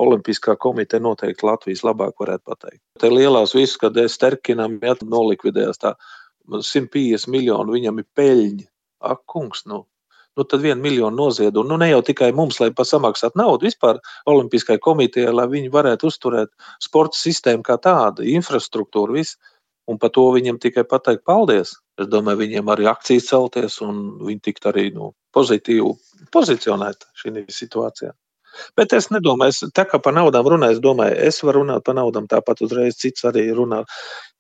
Olimpiskā 0.01 0.57
komiteja 0.57 1.03
noteikti 1.05 1.45
Latvijas 1.45 1.85
labāk 1.85 2.17
varētu 2.23 2.49
pateikt. 2.49 2.81
Te 3.01 3.13
lielās 3.13 3.53
viss, 3.53 3.77
kad 3.77 3.97
es 4.01 4.17
terkinam, 4.21 4.79
ja 4.81 4.97
nolikvidējās 5.03 5.83
tā 5.85 5.93
150 6.49 7.29
miljonu, 7.33 7.77
viņam 7.77 8.01
ir 8.01 8.09
peļņi. 8.17 8.69
Ak, 9.03 9.25
kungs, 9.29 9.67
nu, 9.69 9.83
nu 10.37 10.45
tad 10.49 10.63
vienu 10.65 10.81
miljonu 10.81 11.17
noziedu. 11.17 11.65
Nu, 11.69 11.77
ne 11.77 11.91
jau 11.91 12.01
tikai 12.07 12.31
mums, 12.33 12.61
lai 12.63 12.71
samaksātu 12.73 13.39
naudu, 13.39 13.69
vispār 13.69 14.01
Olimpiskajai 14.31 14.81
komitejai, 14.81 15.35
lai 15.35 15.49
viņi 15.53 15.73
varētu 15.73 16.09
uzturēt 16.09 16.53
sporta 16.81 17.19
sistēmu 17.19 17.67
kā 17.67 17.77
tādu, 17.77 18.25
infrastruktūru, 18.25 19.21
visu. 19.21 19.37
Un 19.91 19.99
par 19.99 20.13
to 20.15 20.29
viņam 20.35 20.61
tikai 20.63 20.85
pateikt 20.89 21.25
paldies. 21.27 21.75
Es 22.01 22.09
domāju, 22.11 22.43
viņiem 22.45 22.71
arī 22.73 22.87
akcijas 22.91 23.29
celties, 23.33 23.81
un 23.85 24.03
viņi 24.23 24.41
tikt 24.49 24.69
arī 24.71 24.89
nu, 24.95 25.13
pozitīvi 25.35 25.91
pozicionēti 26.33 27.09
šajā 27.19 27.45
situācijā. 27.51 28.13
Bet 28.79 28.95
es 28.97 29.11
nedomāju, 29.13 29.55
es, 29.55 29.63
tā 29.77 29.85
kā 29.89 30.01
par 30.03 30.17
naudām 30.17 30.49
runāju, 30.55 30.77
es 30.77 30.83
domāju, 30.83 31.19
es 31.29 31.43
varu 31.45 31.63
runāt 31.63 31.85
par 31.87 31.97
naudām, 31.99 32.29
tāpat 32.31 32.65
uzreiz 32.67 32.99
cits 33.01 33.25
arī 33.29 33.49
runā. 33.57 33.83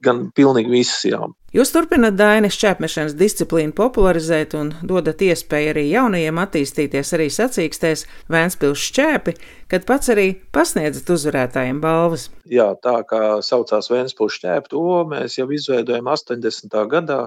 Gan 0.03 0.25
pilnīgi 0.35 0.73
visas 0.73 1.05
jā. 1.07 1.21
Jūs 1.55 1.71
turpināt 1.71 2.17
Dainas 2.19 2.57
čēpmešanas 2.59 3.13
disciplīnu 3.15 3.75
popularizēt 3.79 4.57
un 4.59 4.73
dodat 4.83 5.23
iespēju 5.23 5.71
arī 5.75 5.85
jaunajiem 5.93 6.41
attīstīties 6.43 7.13
arī 7.15 7.29
sacīkstēs 7.31 8.03
Vēnspils 8.33 8.83
šķēpi, 8.89 9.37
kad 9.71 9.87
pats 9.87 10.11
arī 10.11 10.27
pasniedzat 10.57 11.13
uzvarētājiem 11.15 11.79
balvas. 11.85 12.31
Jā, 12.51 12.73
tā 12.83 12.97
kā 13.07 13.39
saucās 13.47 13.93
Vēnspils 13.93 14.41
šķēpi, 14.41 14.73
to 14.75 15.05
mēs 15.13 15.39
jau 15.39 15.47
izveidojam 15.55 16.11
80. 16.11 16.83
gadā. 16.97 17.23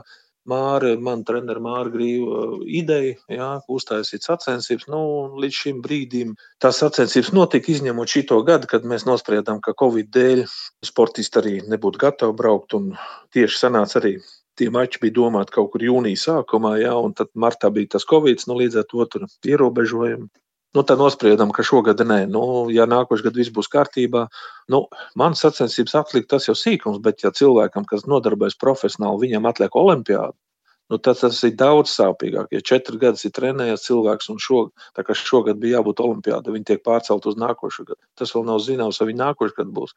Māra, 0.49 0.93
man 1.01 1.23
treneris 1.25 1.63
Māra 1.63 1.89
Grīva 1.93 2.61
ideja, 2.69 3.15
jā, 3.31 3.49
uztaisīt 3.71 4.25
sacensības. 4.27 4.87
Nu, 4.91 5.01
līdz 5.41 5.59
šim 5.63 5.81
brīdim 5.85 6.35
tās 6.61 6.79
sacensības 6.83 7.33
notika, 7.35 7.71
izņemot 7.73 8.11
šito 8.11 8.39
gadu, 8.47 8.69
kad 8.69 8.85
mēs 8.85 9.07
nospriedām, 9.09 9.61
ka 9.65 9.73
Covid 9.79 10.11
dēļ 10.15 10.45
sportisti 10.85 11.41
arī 11.41 11.55
nebūtu 11.65 12.01
gatavi 12.05 12.37
braukt. 12.37 12.77
Tieši 13.33 13.61
sanāca 13.65 13.99
arī 14.01 14.17
tie 14.59 14.69
mači 14.71 15.01
bija 15.01 15.17
domāti 15.17 15.55
kaut 15.55 15.73
kur 15.73 15.83
jūnija 15.83 16.21
sākumā, 16.21 16.77
jā, 16.83 16.93
un 16.95 17.13
tad 17.17 17.33
martā 17.35 17.71
bija 17.73 17.95
tas 17.97 18.07
Covid, 18.07 18.45
nu, 18.49 18.59
līdz 18.61 18.81
ar 18.81 18.89
to 18.91 19.05
tur 19.11 19.27
ierobežojumi. 19.43 20.29
Nu, 20.75 20.83
tad 20.83 20.99
nospriedām, 20.99 21.53
ka 21.55 21.63
šogad 21.63 22.01
nē, 22.03 22.25
nu, 22.27 22.41
ja 22.73 22.83
nākošais 22.89 23.23
gads 23.23 23.39
viss 23.39 23.53
būs 23.55 23.69
kārtībā, 23.71 24.25
nu, 24.73 24.81
man 25.21 25.37
sacensības 25.39 25.95
atlikt 26.01 26.27
tas 26.33 26.49
jau 26.49 26.55
sīkums, 26.59 26.99
bet 27.05 27.23
ja 27.23 27.31
cilvēkam, 27.31 27.85
kas 27.87 28.03
nodarbojas 28.11 28.57
profesionāli, 28.59 29.21
viņam 29.23 29.47
atliek 29.47 29.77
olimpiādu, 29.79 30.35
nu, 30.91 30.99
tad 30.99 31.21
tas 31.21 31.39
ir 31.47 31.55
daudz 31.61 31.93
sāpīgāk. 31.95 32.51
Ja 32.51 32.59
četri 32.71 32.99
gadus 32.99 33.23
ir 33.23 33.31
trenējies 33.39 33.87
cilvēks 33.87 34.29
un 34.33 34.43
šo, 34.43 34.59
šogad 35.21 35.63
bija 35.63 35.79
jābūt 35.79 36.03
olimpiādai, 36.03 36.57
viņi 36.57 36.69
tiek 36.73 36.83
pārcelt 36.83 37.29
uz 37.31 37.39
nākošo 37.39 37.87
gadu. 37.87 38.01
Tas 38.19 38.35
vēl 38.35 38.43
nav 38.51 38.59
zināms, 38.67 38.99
vai 38.99 39.13
viņi 39.13 39.23
nākošais 39.23 39.55
gads 39.61 39.75
būs 39.79 39.95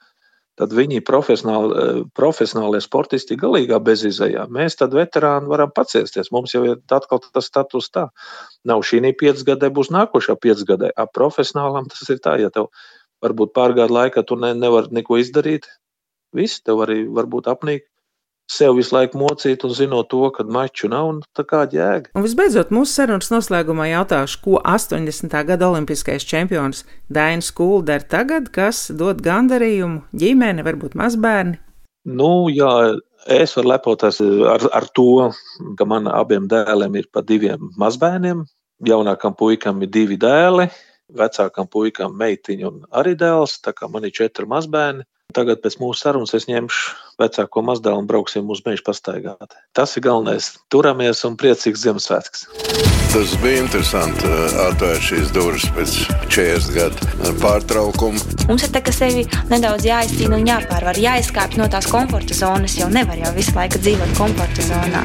tad 0.59 0.75
viņi 0.75 1.01
profesionāli, 1.07 1.71
eh, 1.79 2.01
profesionālie 2.19 2.81
sportisti 2.83 3.37
ir 3.37 3.43
galīgā 3.45 3.79
bezizējā. 3.85 4.49
Mēs 4.51 4.79
tad 4.81 4.95
veterāni 4.97 5.51
varam 5.51 5.71
paciesties. 5.75 6.33
Mums 6.35 6.55
jau 6.55 6.65
ir 6.67 6.77
atkal 6.91 7.23
tas 7.23 7.47
status 7.47 7.91
tā. 7.95 8.09
Nav 8.65 8.83
šī 8.83 9.15
piecgadē, 9.19 9.71
būs 9.71 9.93
nākošā 9.95 10.37
piecgadē. 10.37 10.91
Ap 10.97 11.13
profesionālam 11.15 11.89
tas 11.89 12.09
ir 12.11 12.19
tā, 12.19 12.39
ja 12.41 12.51
tev 12.51 12.69
varbūt 13.23 13.55
pārgādu 13.55 13.95
laikā 13.95 14.27
tu 14.27 14.37
ne, 14.37 14.53
nevar 14.55 14.91
neko 14.91 15.19
izdarīt, 15.19 15.67
viss 16.35 16.61
tev 16.61 16.83
arī 16.87 17.07
varbūt 17.07 17.51
apnīk 17.51 17.87
sev 18.49 18.79
visu 18.79 18.95
laiku 18.97 19.21
mocīt 19.21 19.65
un 19.67 19.75
zinot 19.77 20.09
to, 20.13 20.23
ka 20.35 20.45
maču 20.45 20.89
nav 20.91 21.11
un 21.13 21.21
tā 21.37 21.45
kā 21.49 21.65
jēga. 21.73 22.13
Un 22.17 22.25
visbeidzot, 22.25 22.73
mūsu 22.75 22.97
sarunas 22.97 23.31
noslēgumā 23.33 23.91
jautāšu, 23.93 24.41
ko 24.45 24.59
80. 24.65 25.37
gada 25.49 25.69
olimpiskais 25.69 26.27
čempions 26.29 26.85
Dainis 27.13 27.53
Kūls 27.55 27.87
dara 27.89 28.05
tagad, 28.17 28.51
kas 28.55 28.89
dod 28.91 29.23
gandarījumu 29.25 30.07
ģimene, 30.17 30.65
varbūt 30.67 30.97
mazbērni? 30.99 31.61
Nu, 32.09 32.49
jā, 32.49 32.73
es 33.29 33.53
varu 33.59 33.75
lepoties 33.75 34.21
ar, 34.23 34.65
ar 34.73 34.87
to, 34.97 35.29
ka 35.77 35.87
man 35.89 36.09
abiem 36.09 36.49
dēliem 36.49 36.97
ir 37.03 37.11
pa 37.13 37.23
diviem 37.27 37.73
mazbērniem. 37.81 38.47
Jaunākam 38.89 39.35
puikam 39.35 39.83
ir 39.83 39.91
divi 39.93 40.17
dēli, 40.21 40.69
vecākam 41.19 41.67
puikam 41.69 42.15
meitiņa 42.17 42.69
un 42.69 42.83
arī 42.95 43.17
dēls, 43.19 43.59
tā 43.65 43.75
kā 43.75 43.91
man 43.91 44.07
ir 44.07 44.15
četri 44.15 44.47
mazbērni. 44.49 45.05
Tagad 45.37 45.59
pēc 45.61 45.75
mūsu 45.77 46.01
sarunas 46.01 46.31
es 46.33 46.47
ņemšu 46.49 46.93
vecāko 47.21 47.61
mazdēlu 47.61 48.01
un 48.01 48.07
brauksim 48.09 48.47
uz 48.49 48.63
mežu 48.65 48.81
pastaigāt. 48.87 49.59
Tas 49.77 49.93
ir 49.99 50.07
galvenais. 50.07 50.55
Turamies 50.73 51.21
un 51.29 51.35
priecīgs 51.37 51.83
Ziemassvētks. 51.85 52.47
Tas 53.13 53.35
bija 53.43 53.59
interesanti 53.61 54.25
uh, 54.25 54.57
atvērt 54.71 55.05
šīs 55.05 55.29
durvis 55.37 55.67
pēc 55.77 55.99
40 56.33 56.73
gadu 56.79 57.35
pārtraukuma. 57.43 58.25
Mums 58.49 58.65
ir 58.65 58.73
tā, 58.73 58.81
ka 58.81 58.95
sevi 58.97 59.27
nedaudz 59.53 59.85
jāizcīna 59.91 60.41
un 60.41 60.49
jāpārvar, 60.49 60.97
jāizkāpj 61.05 61.61
no 61.61 61.69
tās 61.69 61.91
komforta 61.93 62.33
zonas, 62.39 62.79
jo 62.81 62.89
nevar 62.89 63.21
jau 63.21 63.35
visu 63.37 63.53
laiku 63.59 63.85
dzīvot 63.85 64.17
komforta 64.17 64.65
zonā. 64.71 65.05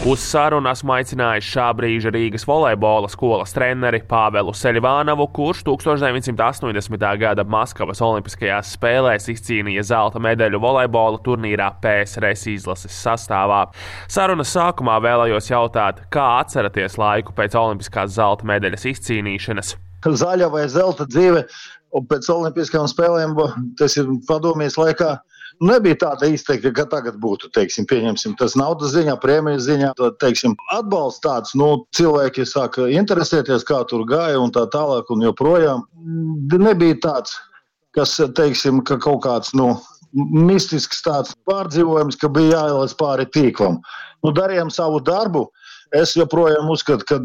Uz 0.00 0.22
sarunu 0.24 0.70
esmu 0.70 0.94
aicinājis 0.94 1.44
šā 1.44 1.66
brīža 1.76 2.08
Rīgas 2.14 2.46
volejbola 2.48 3.08
skolas 3.12 3.50
treneri 3.52 3.98
Pāvelu 4.08 4.54
Seļvānovu, 4.56 5.26
kurš 5.36 5.60
1980. 5.66 7.04
gada 7.20 7.44
Maskavas 7.44 8.00
Olimpiskajās 8.06 8.70
spēlēs 8.78 9.28
izcīnīja 9.28 9.84
zelta 9.90 10.22
medaļu 10.24 10.56
volejbola 10.62 11.20
turnīrā 11.26 11.68
PSRS 11.84 12.48
izlases 12.54 12.96
sastāvā. 12.96 13.66
Sarunas 14.08 14.54
sākumā 14.56 14.96
vēlējos 15.04 15.52
jautāt, 15.52 16.00
kā 16.08 16.30
atceraties 16.38 16.96
laiku 16.96 17.36
pēc 17.36 17.58
Olimpiskās 17.60 18.16
zelta 18.16 18.48
medaļas 18.48 18.88
izcīnīšanas? 18.94 19.76
Zaļa 20.00 20.48
vai 20.48 20.64
zelta 20.72 21.04
dzīve, 21.12 21.44
pēc 22.08 22.32
Olimpiskajām 22.38 22.88
spēlēm 22.88 23.36
tas 23.76 24.00
ir 24.00 24.08
padomjas 24.24 24.80
laikā 24.80 25.18
nebija 25.60 25.98
tāda 26.04 26.30
izteikta, 26.32 26.72
ka 26.76 26.86
tagad 26.90 27.18
būtu, 27.20 27.50
teiksim, 27.56 27.86
pieņemsim, 27.90 28.34
tas 28.40 28.56
naudas 28.58 28.94
ziņā, 28.94 29.16
prēmijas 29.22 29.66
ziņā, 29.68 29.92
tad, 29.98 30.16
teiksim, 30.22 30.56
atbalsts 30.76 31.22
tāds, 31.24 31.54
nu, 31.58 31.70
cilvēki 31.96 32.46
sāka 32.48 32.88
interesēties, 32.92 33.66
kā 33.68 33.82
tur 33.90 34.06
gāja 34.08 34.40
un 34.40 34.52
tā 34.54 34.66
tālāk 34.72 35.12
un 35.12 35.24
joprojām. 35.28 35.84
Nebija 36.56 36.98
tāds, 37.04 37.36
kas, 37.96 38.16
teiksim, 38.36 38.82
ka 38.86 38.98
kaut 39.02 39.22
kāds, 39.26 39.54
nu, 39.56 39.74
mistisks 40.12 41.02
tāds 41.06 41.36
pārdzīvojums, 41.48 42.18
ka 42.20 42.30
bija 42.32 42.56
jāielaiž 42.56 42.96
pāri 42.98 43.28
tīklam. 43.30 43.80
Nu, 44.24 44.32
darījām 44.36 44.72
savu 44.72 45.00
darbu. 45.04 45.46
Es 45.96 46.16
joprojām 46.18 46.70
uzskatu, 46.70 47.06
ka 47.08 47.18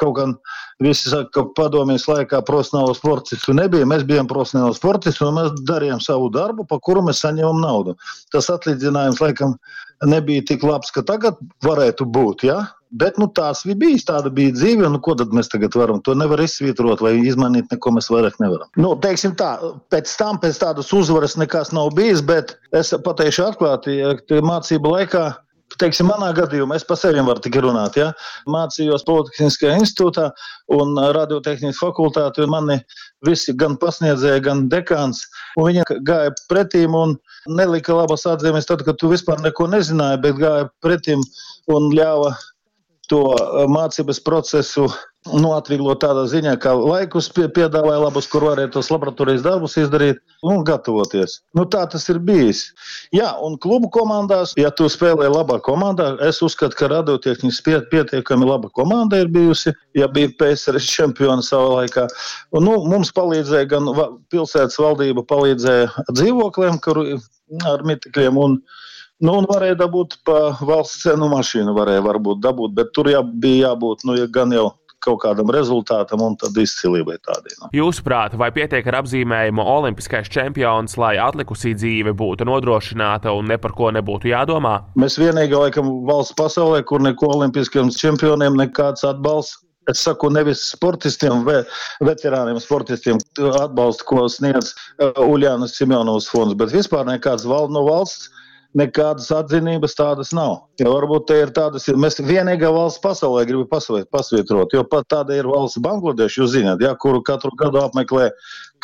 kaut 0.00 0.16
gan 0.18 0.34
Visi 0.80 1.10
saka, 1.12 1.28
ka 1.34 1.42
padomjas 1.56 2.06
laikā 2.08 2.40
profesionāla 2.48 2.94
sportistu 2.96 3.52
nebija. 3.52 3.84
Mēs 3.88 4.06
bijām 4.08 4.28
profesionāli 4.30 4.72
sportisti 4.78 5.26
un 5.26 5.36
mēs 5.36 5.52
darījām 5.68 6.00
savu 6.00 6.30
darbu, 6.32 6.64
pa 6.68 6.78
kuru 6.80 7.02
mēs 7.04 7.20
saņēmām 7.20 7.60
naudu. 7.60 7.98
Tas 8.32 8.48
atlīdzinājums 8.54 9.20
laikam 9.20 9.58
nebija 10.08 10.46
tik 10.48 10.64
labs, 10.64 10.88
ka 10.94 11.04
tagad 11.04 11.36
varētu 11.66 12.06
būt. 12.08 12.46
Ja? 12.48 12.62
Bet 12.96 13.20
nu, 13.20 13.28
tās 13.36 13.60
bija 13.68 13.76
bijis, 13.82 14.06
tāda 14.08 14.32
bija 14.32 14.54
dzīve. 14.56 14.88
Nu, 14.88 15.02
ko 15.04 15.12
tad 15.20 15.36
mēs 15.36 15.52
tagad 15.52 15.76
varam? 15.76 16.00
To 16.08 16.16
nevar 16.16 16.40
izsvītrot 16.46 17.04
vai 17.04 17.12
izmainīt, 17.28 17.68
neko 17.68 17.92
mēs 17.98 18.08
vairāk 18.14 18.40
nevaram. 18.40 18.72
Nu, 18.80 18.94
teiksim 19.04 19.36
tā, 19.36 19.52
pēc 19.92 20.16
tam, 20.16 20.40
pēc 20.40 20.64
tādas 20.64 20.88
uzvaras 20.96 21.36
nekas 21.36 21.74
nav 21.76 21.92
bijis, 21.98 22.24
bet 22.24 22.56
es 22.72 22.96
pateikšu 23.04 23.50
atklāti, 23.50 24.00
ja 24.00 24.16
mācību 24.48 24.96
laikā 24.96 25.28
teiksim, 25.80 26.08
manā 26.10 26.30
gadījumā, 26.36 26.76
es 26.78 26.86
par 26.86 26.98
sevi 26.98 27.22
varu 27.24 27.42
tikai 27.44 27.62
runāt, 27.64 27.98
ja? 28.00 28.10
mācījos 28.50 29.04
Politehniskajā 29.08 29.76
institūtā 29.80 30.30
un 30.76 30.98
radiotehnikas 31.16 31.80
fakultātē, 31.82 32.46
mani 32.50 32.80
visi 33.26 33.54
gan 33.56 33.76
pasniedzēja, 33.80 34.42
gan 34.46 34.66
dekāns, 34.72 35.22
viņi 35.58 35.84
gāja 36.06 36.34
pretīm 36.50 36.96
un 36.98 37.16
nelika 37.48 37.96
labas 37.96 38.26
atzīmes 38.28 38.68
tad, 38.68 38.84
kad 38.86 38.98
tu 39.00 39.12
vispār 39.12 39.42
neko 39.44 39.68
nezināji, 39.70 40.22
bet 40.24 40.40
gāja 40.40 40.70
pretīm 40.84 41.22
un 41.74 41.90
ļāva 41.94 42.34
to 43.10 43.24
mācības 43.70 44.20
procesu 44.22 44.86
nu, 45.28 45.50
atvieglot 45.52 46.00
tādā 46.00 46.22
ziņā, 46.30 46.54
ka 46.62 46.72
laikus 46.78 47.28
piedāvāja 47.36 47.98
labus, 48.00 48.28
kur 48.30 48.46
varēja 48.48 48.70
tos 48.72 48.88
laboratorijas 48.92 49.44
darbus 49.44 49.76
izdarīt 49.80 50.20
un 50.46 50.62
gatavoties. 50.64 51.40
Nu, 51.56 51.66
tā 51.68 51.82
tas 51.92 52.08
ir 52.08 52.20
bijis. 52.24 52.62
Jā, 53.14 53.34
un 53.44 53.58
klubu 53.60 53.90
komandās, 53.92 54.54
ja 54.56 54.72
tu 54.72 54.88
spēlē 54.88 55.28
labā 55.28 55.60
komandā, 55.64 56.14
es 56.24 56.40
uzskatu, 56.44 56.78
ka 56.78 56.88
radiotehniski 56.94 57.66
pie, 57.68 57.76
pietiekami 57.92 58.48
laba 58.48 58.72
komanda 58.72 59.20
ir 59.20 59.28
bijusi, 59.32 59.74
ja 59.98 60.08
bija 60.08 60.32
PSRS 60.40 60.88
čempioni 60.96 61.44
savā 61.44 61.82
laikā. 61.82 62.08
Un, 62.56 62.64
nu, 62.70 62.78
mums 62.88 63.12
palīdzēja 63.16 63.70
gan 63.76 63.92
pilsētas 64.32 64.80
valdība, 64.80 65.26
palīdzēja 65.28 66.08
dzīvokliem, 66.14 66.80
kuru 66.80 67.10
ar 67.68 67.84
mitikļiem 67.84 68.40
un 68.40 68.62
Nu, 69.20 69.34
un 69.36 69.44
varēja 69.44 69.76
dabūt 69.82 70.14
pa 70.24 70.54
valsts 70.64 71.02
cenu 71.04 71.26
mašīnu, 71.28 71.74
varēja 71.76 72.00
varbūt 72.06 72.38
dabūt, 72.40 72.72
bet 72.78 72.94
tur 72.96 73.10
jā, 73.12 73.20
bija 73.20 73.66
jābūt 73.68 74.06
nu, 74.08 74.14
ja 74.16 74.24
gan 74.32 74.54
jau 74.56 74.70
kaut 75.04 75.22
kādam 75.24 75.50
rezultātam 75.54 76.22
un 76.24 76.36
tad 76.40 76.56
izcilībai 76.60 77.18
tādai. 77.24 77.54
No. 77.60 77.70
Jūsuprāt, 77.76 78.36
vai 78.40 78.50
pietiek 78.54 78.86
ar 78.90 79.00
apzīmējumu 79.02 79.64
Olimpiskais 79.74 80.30
čempions, 80.32 80.96
lai 81.00 81.16
atlikusī 81.22 81.74
dzīve 81.78 82.14
būtu 82.16 82.48
nodrošināta 82.48 83.34
un 83.36 83.50
ne 83.50 83.58
par 83.60 83.74
ko 83.76 83.90
nebūtu 83.96 84.32
jādomā? 84.32 84.76
Mēs 85.00 85.18
vienīgi 85.20 85.56
laikam 85.56 85.90
valsts 86.08 86.36
pasaulē, 86.38 86.84
kur 86.88 87.02
neko 87.04 87.34
Olimpiskiem 87.38 87.92
čempioniem 87.94 88.58
nekāds 88.60 89.06
atbalsts 89.08 89.64
Es 89.88 90.02
saku, 90.04 90.28
nevis 90.30 90.60
sportistiem, 90.70 91.40
ve, 91.46 91.62
veterāniem 92.04 92.58
sportistiem 92.62 93.16
atbalstu, 93.58 94.04
ko 94.06 94.26
sniedz 94.30 94.74
uh, 95.00 95.22
Uljānas 95.24 95.72
Simjonovas 95.78 96.28
fonds, 96.30 96.54
bet 96.60 96.74
vispār 96.74 97.08
nekāds 97.08 97.46
val, 97.48 97.70
no 97.72 97.82
valsts 97.88 98.28
nekādas 98.78 99.30
atzinības 99.34 99.96
tādas 99.98 100.30
nav. 100.36 100.60
Ja 100.80 100.90
varbūt 100.92 101.26
te 101.30 101.38
ir 101.42 101.52
tādas, 101.54 101.88
mēs 101.90 102.20
vienīgā 102.22 102.70
valsts 102.74 103.02
pasaulē 103.02 103.44
gribam 103.48 103.68
pasvietrot, 104.12 104.74
jo 104.76 104.84
pat 104.86 105.08
tāda 105.10 105.38
ir 105.38 105.48
valsts 105.50 105.82
Bangladeša, 105.82 106.42
jūs 106.42 106.54
zināt, 106.54 106.84
ja, 106.84 106.94
kuru 106.94 107.22
katru 107.26 107.52
gadu 107.58 107.82
apmeklē 107.82 108.30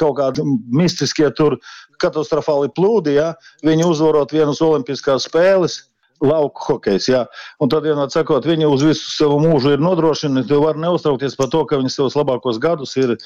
kaut 0.00 0.18
kādi 0.18 0.44
mistiskie 0.74 1.28
tur 1.38 1.58
katastrofāli 2.02 2.72
plūdi, 2.76 3.16
ja, 3.20 3.32
viņi 3.66 3.86
uzvarot 3.86 4.34
vienas 4.34 4.62
olimpiskās 4.64 5.28
spēles 5.30 5.84
lauku 6.24 6.64
hokejs. 6.68 7.08
Jā. 7.10 7.24
Un 7.62 7.70
tad, 7.72 7.86
vienot 7.86 8.14
sakot, 8.14 8.46
viņi 8.48 8.68
uz 8.68 8.84
visu 8.86 9.10
savu 9.12 9.38
mūžu 9.42 9.74
ir 9.74 9.84
nodrošināti. 9.84 10.48
Tu 10.50 10.60
vari 10.62 10.82
neuztraukties 10.82 11.36
par 11.38 11.50
to, 11.52 11.62
ka 11.68 11.80
viņi 11.80 11.92
savus 11.92 12.16
labākos 12.18 12.60
gadus 12.62 12.96
ir, 13.00 13.16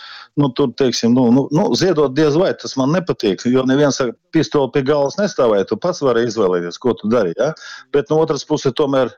nu, 0.41 0.51
tur, 0.57 0.73
teiksim, 0.79 1.15
nu, 1.17 1.29
nu, 1.35 1.47
nu, 1.55 1.69
ziedot 1.79 2.15
diez 2.17 2.39
vai. 2.41 2.53
Tas 2.61 2.77
man 2.81 2.95
nepatīk, 2.97 3.47
jo 3.51 3.65
neviens 3.69 4.01
ar 4.03 4.15
pistoli 4.35 4.73
pie 4.75 4.85
galvas 4.91 5.19
nestāvēja. 5.21 5.71
Tu 5.71 5.81
pats 5.81 6.03
vari 6.05 6.27
izvēlēties, 6.29 6.81
ko 6.83 6.97
tu 6.99 7.11
dari. 7.13 7.35
Ja? 7.39 7.53
Bet 7.95 8.11
no 8.13 8.21
otras 8.23 8.47
puses, 8.49 8.75
tomēr 8.79 9.13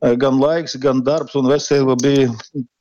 gan 0.00 0.40
laiks, 0.40 0.76
gan 0.80 1.02
darbs 1.04 1.36
un 1.38 1.48
veselība 1.50 1.96
bija 2.02 2.30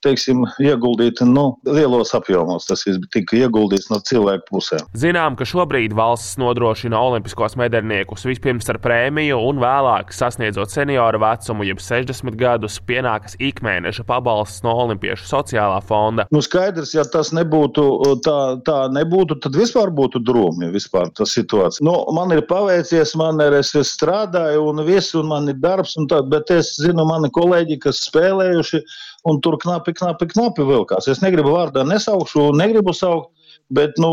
teiksim, 0.06 0.44
ieguldīti 0.62 1.26
nu, 1.28 1.48
lielos 1.66 2.14
apjomos. 2.18 2.68
Tas 2.70 2.86
tika 3.14 3.40
ieguldīts 3.40 3.90
no 3.92 4.00
cilvēku 4.06 4.50
pusēm. 4.52 4.86
Zinām, 4.98 5.38
ka 5.40 5.48
šobrīd 5.50 5.96
valsts 5.98 6.38
nodrošina 6.42 7.00
olimpiskos 7.00 7.58
medaļniekus 7.60 8.28
vispirms 8.30 8.70
ar 8.72 8.80
prēmiju, 8.84 9.40
un 9.50 9.62
vēlāk, 9.64 10.14
sasniedzot 10.16 10.74
senioru 10.74 11.22
vecumu, 11.24 11.66
jeb 11.68 11.82
60 11.82 12.38
gadus, 12.40 12.78
pienākas 12.86 13.38
ikmēneša 13.42 14.06
pabalsts 14.08 14.64
no 14.66 14.76
Olimpiešu 14.86 15.28
sociālā 15.30 15.80
fonda. 15.86 16.28
Nu, 16.34 16.44
skaidrs, 16.46 16.94
ja 16.98 17.06
tas 17.10 17.32
nebūtu 17.36 17.88
tā, 18.26 18.38
tā 18.68 18.78
nebūtu, 18.94 19.40
tad 19.44 19.58
vispār 19.58 19.94
būtu 19.96 20.22
drūmi 20.26 20.70
vispār 20.76 21.10
tā 21.18 21.28
situācija. 21.30 21.86
Nu, 21.88 21.98
man 22.16 22.34
ir 22.36 22.44
paveicies, 22.50 23.16
man 23.20 23.42
ir, 23.44 23.58
es, 23.62 23.74
es 23.78 23.96
strādāju 23.98 24.70
un 24.70 24.84
viss, 24.86 25.16
un 25.18 25.32
man 25.32 25.50
ir 25.52 25.58
darbs, 25.64 25.96
un 26.00 26.10
tā, 26.12 26.22
bet 26.30 26.54
es 26.54 26.76
zinu, 26.82 27.05
mani 27.08 27.32
kolēģi, 27.34 27.80
kas 27.86 28.04
spēlējuši, 28.10 28.82
un 29.30 29.40
tur 29.46 29.58
knapi, 29.62 29.96
knapi, 29.98 30.30
knapi 30.34 30.68
vilkās. 30.68 31.10
Es 31.12 31.24
negribu 31.24 31.56
vārdā 31.56 31.86
nesaukšu, 31.88 32.52
negribu 32.60 32.96
saukt. 32.96 33.32
Bet 33.74 33.96
nu, 33.98 34.10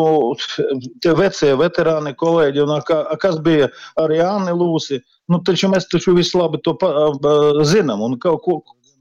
tie 1.04 1.12
vecie 1.12 1.50
veterāni, 1.60 2.14
kolēģi, 2.16 2.62
un 2.64 2.70
kā, 2.88 3.02
kas 3.20 3.36
bija 3.44 3.66
ar 4.00 4.14
Jāni 4.14 4.54
Lūsi, 4.56 5.02
nu, 5.28 5.42
taču 5.44 5.68
mēs 5.68 5.90
taču 5.92 6.14
visu 6.16 6.40
labi 6.40 6.62
to 6.64 6.72
pa, 6.80 6.88
zinām. 7.68 8.00
Un 8.06 8.16
ko, 8.22 8.38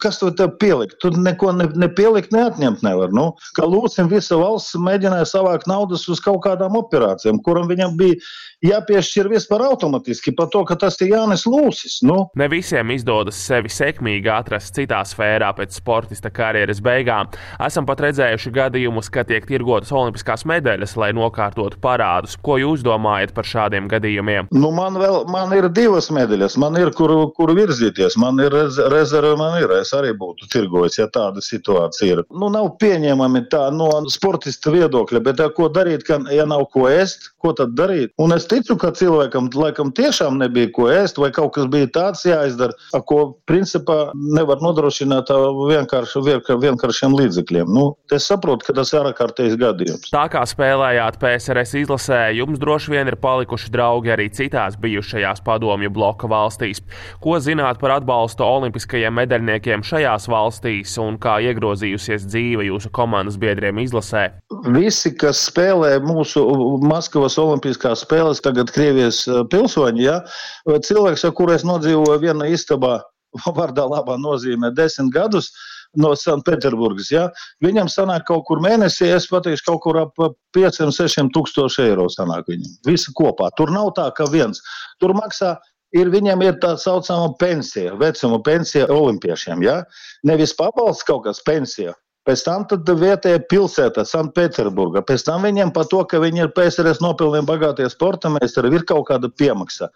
kas 0.04 0.20
to 0.22 0.32
tev 0.36 0.56
pielikt? 0.62 0.98
Tur 1.04 1.18
neko 1.18 1.54
ne, 1.58 1.68
ne 1.78 1.90
pielikt, 1.92 2.34
neatņemt 2.36 2.86
nevar. 2.86 3.14
Nu, 3.16 3.32
kā 3.58 3.68
Lūcim 3.68 4.10
visa 4.12 4.40
valsts 4.40 4.80
mēģināja 4.80 5.28
savākt 5.30 5.70
naudas 5.72 6.08
uz 6.12 6.22
kaut 6.24 6.44
kādām 6.46 6.78
operācijām, 6.80 7.42
kuram 7.46 7.70
viņam 7.72 7.98
bija 8.00 8.20
jāpiešķir 8.66 9.30
vispār 9.32 9.64
automātiski 9.66 10.34
par 10.38 10.50
to, 10.54 10.62
ka 10.70 10.78
tas 10.80 11.00
ir 11.02 11.12
Jānis 11.16 11.48
Lūsis. 11.50 12.00
Nu. 12.06 12.28
Ne 12.38 12.48
visiem 12.52 12.94
izdodas 12.94 13.40
sevi 13.42 13.72
sekmīgi 13.74 14.30
atrast 14.32 14.76
citā 14.78 15.02
sfērā 15.08 15.52
pēc 15.58 15.80
sportista 15.80 16.30
karjeras 16.34 16.82
beigām. 16.84 17.32
Esam 17.62 17.88
pat 17.90 18.04
redzējuši 18.06 18.54
gadījumus, 18.58 19.10
ka 19.14 19.26
tiek 19.28 19.48
tirgotas 19.50 19.94
olimpiskās 19.96 20.46
medaļas, 20.50 20.96
lai 21.02 21.12
nokārtotu 21.18 21.82
parādus. 21.82 22.38
Ko 22.42 22.60
jūs 22.62 22.86
domājat 22.86 23.34
par 23.38 23.50
šādiem 23.50 23.90
gadījumiem? 23.92 24.52
Nu, 24.54 24.72
man, 24.76 25.00
vēl, 25.02 25.24
man 25.32 25.54
ir 25.58 25.70
divas 25.74 26.12
medaļas, 26.14 26.58
man 26.62 26.78
ir 26.80 26.94
kur, 26.98 27.16
kur 27.38 27.54
virzīties, 27.58 28.18
man 28.22 28.40
ir 28.44 28.56
rezerve, 28.94 29.34
man 29.40 29.58
ir. 29.62 29.74
Es 29.82 29.91
es 29.92 29.98
arī 29.98 30.14
būtu 30.18 30.48
tirgojis, 30.52 30.98
ja 31.00 31.08
tāda 31.12 31.44
situācija 31.44 32.16
ir. 32.16 32.24
Nu, 32.32 32.50
nav 32.54 32.76
pieņemami 32.82 33.46
tā 33.52 33.68
no 33.76 33.90
sportista 34.12 34.72
viedokļa, 34.74 35.22
bet 35.26 35.44
ko 35.58 35.68
darīt, 35.74 36.06
ka, 36.08 36.22
ja 36.32 36.46
nav 36.50 36.68
ko 36.74 36.88
ēst, 36.90 37.32
ko 37.42 37.54
tad 37.58 37.76
darīt? 37.78 38.14
Un 38.22 38.36
es 38.36 38.48
ticu, 38.50 38.78
ka 38.80 38.94
cilvēkam 38.96 39.50
laikam 39.56 39.92
tiešām 39.96 40.40
nebija 40.42 40.72
ko 40.76 40.88
ēst, 40.92 41.20
vai 41.22 41.32
kaut 41.36 41.54
kas 41.58 41.68
bija 41.72 41.90
tāds 41.92 42.24
jāizdara, 42.28 42.76
ko 43.08 43.20
principā 43.50 44.12
nevar 44.16 44.62
nodrošināt 44.64 45.32
vienkārši, 45.72 46.24
vienkāršiem 46.62 47.18
līdzekļiem. 47.18 47.72
Nu, 47.72 47.92
es 48.14 48.30
saprotu, 48.30 48.68
ka 48.68 48.78
tas 48.80 48.94
ir 48.94 49.12
ārkārtējs 49.12 49.58
gadījums. 49.60 50.12
Tā 50.14 50.26
kā 50.32 50.44
spēlējāt 50.48 51.20
PSRS 51.22 51.76
izlasē, 51.84 52.22
jums 52.38 52.62
droši 52.62 52.96
vien 52.96 53.12
ir 53.12 53.20
palikuši 53.22 53.72
draugi 53.74 54.14
arī 54.14 54.30
citās 54.34 54.78
bijušajās 54.82 55.44
padomju 55.46 55.92
bloka 55.94 56.30
valstīs. 56.32 56.84
Ko 57.22 57.38
zināt 57.44 57.82
par 57.82 57.98
atbalstu 57.98 58.46
olimpiskajiem 58.46 59.18
medaļniekiem 59.22 59.81
notikumiem 59.82 59.84
šajās 59.84 60.28
valstīs 60.30 60.98
un 61.00 61.18
kā 61.20 61.40
iegrozījusies 61.42 62.28
dzīve 62.28 62.66
jūsu 62.68 62.92
komandas 62.92 63.38
biedriem 63.38 63.80
izlasē? 63.80 64.32
Visi, 64.74 65.16
kas 65.16 65.50
spēlē 65.50 66.00
mūsu 66.02 66.44
Maskavas 66.84 67.38
Olimpiskās 67.38 68.04
spēles, 68.06 68.42
tagad 68.42 68.72
Krievijas 68.72 69.28
eh, 69.28 69.44
pilsoņi, 69.50 70.04
ja, 70.04 70.22
cilvēks, 70.68 71.26
ar 71.26 71.34
kuru 71.34 71.54
es 71.56 71.64
nodzīvoju 71.64 72.22
vienā 72.22 72.52
istabā, 72.52 73.02
vārdā 73.58 73.86
labā 73.88 74.18
nozīmē 74.18 74.74
desmit 74.76 75.14
gadus, 75.14 75.52
no 76.00 76.14
Sanktpēterburgas. 76.16 77.10
Ja? 77.12 77.26
Viņam 77.64 77.90
sanāk 77.92 78.24
kaut 78.30 78.46
kur 78.48 78.62
mēnesī, 78.64 79.10
es 79.12 79.28
pateikšu, 79.28 79.66
kaut 79.68 79.82
kur 79.84 80.00
ap 80.06 80.22
5-6 80.56 81.32
tūkstoši 81.36 81.84
eiro 81.90 82.08
sanāk 82.12 82.48
viņam. 82.48 82.78
Visi 82.88 83.12
kopā. 83.18 83.50
Tur 83.58 83.74
nav 83.76 83.92
tā, 83.98 84.08
ka 84.16 84.30
viens. 84.32 84.62
Tur 85.04 85.12
maksā 85.18 85.58
ir 85.98 86.12
viņam 86.14 86.44
ir 86.46 86.60
tā 86.64 86.76
saucama 86.80 87.34
pensija, 87.40 87.96
vecuma 88.00 88.40
pensija 88.44 88.88
olimpiešiem. 88.92 89.66
Ja? 89.66 89.82
Nevis 90.28 90.56
pabalsts 90.58 91.08
kaut 91.08 91.26
kas 91.28 91.44
pensija. 91.44 91.96
Pēc 92.22 92.44
tam 92.46 92.68
vietējā 92.70 93.40
pilsēta, 93.50 94.04
Sanktpēterburga. 94.06 95.02
Pēc 95.10 95.24
tam 95.26 95.42
viņiem 95.48 95.72
par 95.74 95.88
to, 95.90 96.04
ka 96.06 96.20
viņi 96.22 96.44
ir 96.44 96.52
PSRS 96.54 97.00
nopelnījumi 97.02 97.50
bagātie 97.50 97.88
sporta 97.90 98.30
meistari, 98.30 98.70
ir 98.78 98.86
kaut 98.86 99.08
kāda 99.08 99.32
piemaksa. 99.42 99.90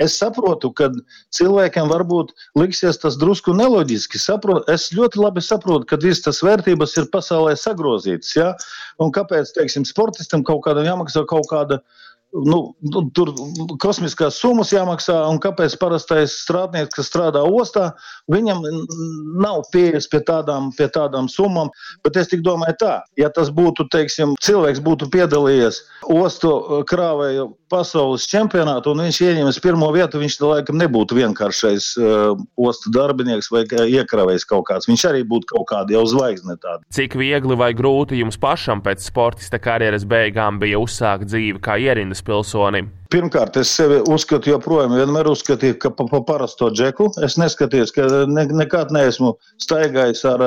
Es 0.00 0.16
saprotu, 0.16 0.70
ka 0.72 0.88
cilvēkiem 1.36 1.92
varbūt 1.92 2.32
liksies 2.56 2.96
tas 3.02 3.18
drusku 3.20 3.52
neloģiski. 3.58 4.16
Saprot, 4.22 4.64
es 4.72 4.88
ļoti 4.96 5.20
labi 5.20 5.44
saprotu, 5.44 5.84
ka 5.90 6.00
visas 6.00 6.24
tas 6.24 6.40
vērtības 6.46 6.96
ir 6.96 7.10
pasaulē 7.12 7.52
sagrozītas. 7.60 8.32
Ja? 8.38 8.54
Un 8.96 9.12
kāpēc, 9.12 9.52
teiksim, 9.58 9.84
sportistam 9.84 10.48
kaut 10.48 10.64
kādam 10.64 10.88
jāmaksā 10.88 11.26
kaut 11.28 11.44
kāda 11.52 11.82
nu, 12.44 12.58
nu, 12.92 13.02
tur 13.16 13.32
kosmiskās 13.82 14.38
summas 14.40 14.72
jāmaksā, 14.74 15.16
un 15.30 15.40
kāpēc 15.42 15.76
parastais 15.80 16.34
strādnieks, 16.42 16.94
kas 16.96 17.10
strādā 17.10 17.42
ostā, 17.46 17.90
viņam 18.32 18.62
nav 19.42 19.64
pieejas 19.72 20.08
pie 20.12 20.20
tādām, 20.26 20.70
pie 20.76 20.88
tādām 20.92 21.30
summām. 21.32 21.70
Bet 22.04 22.18
es 22.20 22.32
domāju, 22.34 22.76
tā, 22.82 22.94
ja 23.20 23.30
tas 23.32 23.52
būtu, 23.54 23.88
teiksim, 23.92 24.36
cilvēks 24.44 24.82
būtu 24.84 25.10
piedalījies 25.12 25.82
ostu 26.12 26.82
krāvēju 26.90 27.50
pasaules 27.72 28.26
čempionātā, 28.30 28.92
un 28.92 29.04
viņš 29.04 29.20
ieņems 29.26 29.60
pirmo 29.64 29.88
vietu, 29.94 30.20
viņš 30.22 30.38
laikam 30.42 30.78
nebūtu 30.80 31.18
vienkāršais 31.18 31.88
uh, 32.00 32.34
ostu 32.56 32.92
darbinieks 32.94 33.50
vai 33.52 33.64
iekrāvējs 33.66 34.46
kaut 34.48 34.68
kāds. 34.70 34.88
Viņš 34.90 35.06
arī 35.10 35.24
būtu 35.28 35.50
kaut 35.54 35.66
kāda 35.72 35.96
jau 35.98 36.04
zvaigzne. 36.10 36.58
Tāda. 36.62 36.82
Cik 36.94 37.18
viegli 37.18 37.58
vai 37.58 37.72
grūti 37.76 38.20
jums 38.20 38.38
pašam 38.40 38.82
pēc 38.84 39.04
sportista 39.08 39.60
karjeras 39.62 40.06
beigām 40.08 40.60
bija 40.62 40.80
uzsākt 40.82 41.28
dzīvi 41.30 41.62
kā 41.64 41.78
ierindas 41.82 42.24
pilsonim? 42.26 42.92
Pirmkārt, 43.12 43.54
es 43.60 43.70
sevi 43.76 44.00
uzskatu, 44.10 44.50
joprojām 44.50 44.94
vienmēr 44.96 45.28
uzskatīju, 45.30 45.76
ka 45.82 45.92
pa, 45.94 46.06
pa 46.10 46.20
parasto 46.26 46.70
džeku 46.74 47.06
es 47.22 47.36
neskatījos, 47.38 47.92
ka 47.94 48.06
ne, 48.26 48.46
nekad 48.50 48.90
neesmu 48.94 49.34
staigājis 49.62 50.24
ar 50.26 50.42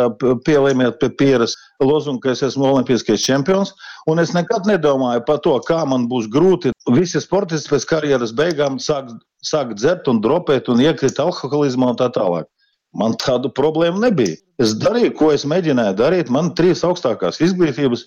pielīmēt 0.47 0.97
pie 0.99 1.11
pieras 1.21 1.55
lozungu, 1.83 2.19
ka 2.25 2.33
es 2.33 2.43
esmu 2.49 2.67
olimpiskais 2.73 3.23
čempions. 3.23 3.71
Un 4.11 4.19
es 4.19 4.33
nekad 4.35 4.67
nedomāju 4.67 5.23
par 5.27 5.39
to, 5.45 5.55
kā 5.67 5.85
man 5.87 6.09
būs 6.11 6.27
grūti. 6.33 6.73
Visi 6.91 7.21
sportisti 7.23 7.71
pēc 7.71 7.87
karjeras 7.93 8.35
beigām 8.35 8.79
sāk, 8.83 9.13
sāk 9.45 9.75
dzert 9.79 10.11
un 10.11 10.19
dropēt 10.23 10.67
un 10.73 10.83
iekrīt 10.83 11.21
alkoholizmā 11.23 11.93
un 11.93 12.01
tā 12.01 12.11
tālāk. 12.15 12.49
Man 12.97 13.13
tādu 13.21 13.51
problēmu 13.53 14.01
nebija. 14.01 14.37
Es 14.59 14.73
darīju, 14.81 15.11
ko 15.15 15.29
es 15.31 15.45
mēģināju 15.47 15.93
darīt. 15.99 16.31
Man 16.33 16.49
ir 16.49 16.55
trīs 16.57 16.81
augstākās 16.83 17.37
izglītības. 17.45 18.05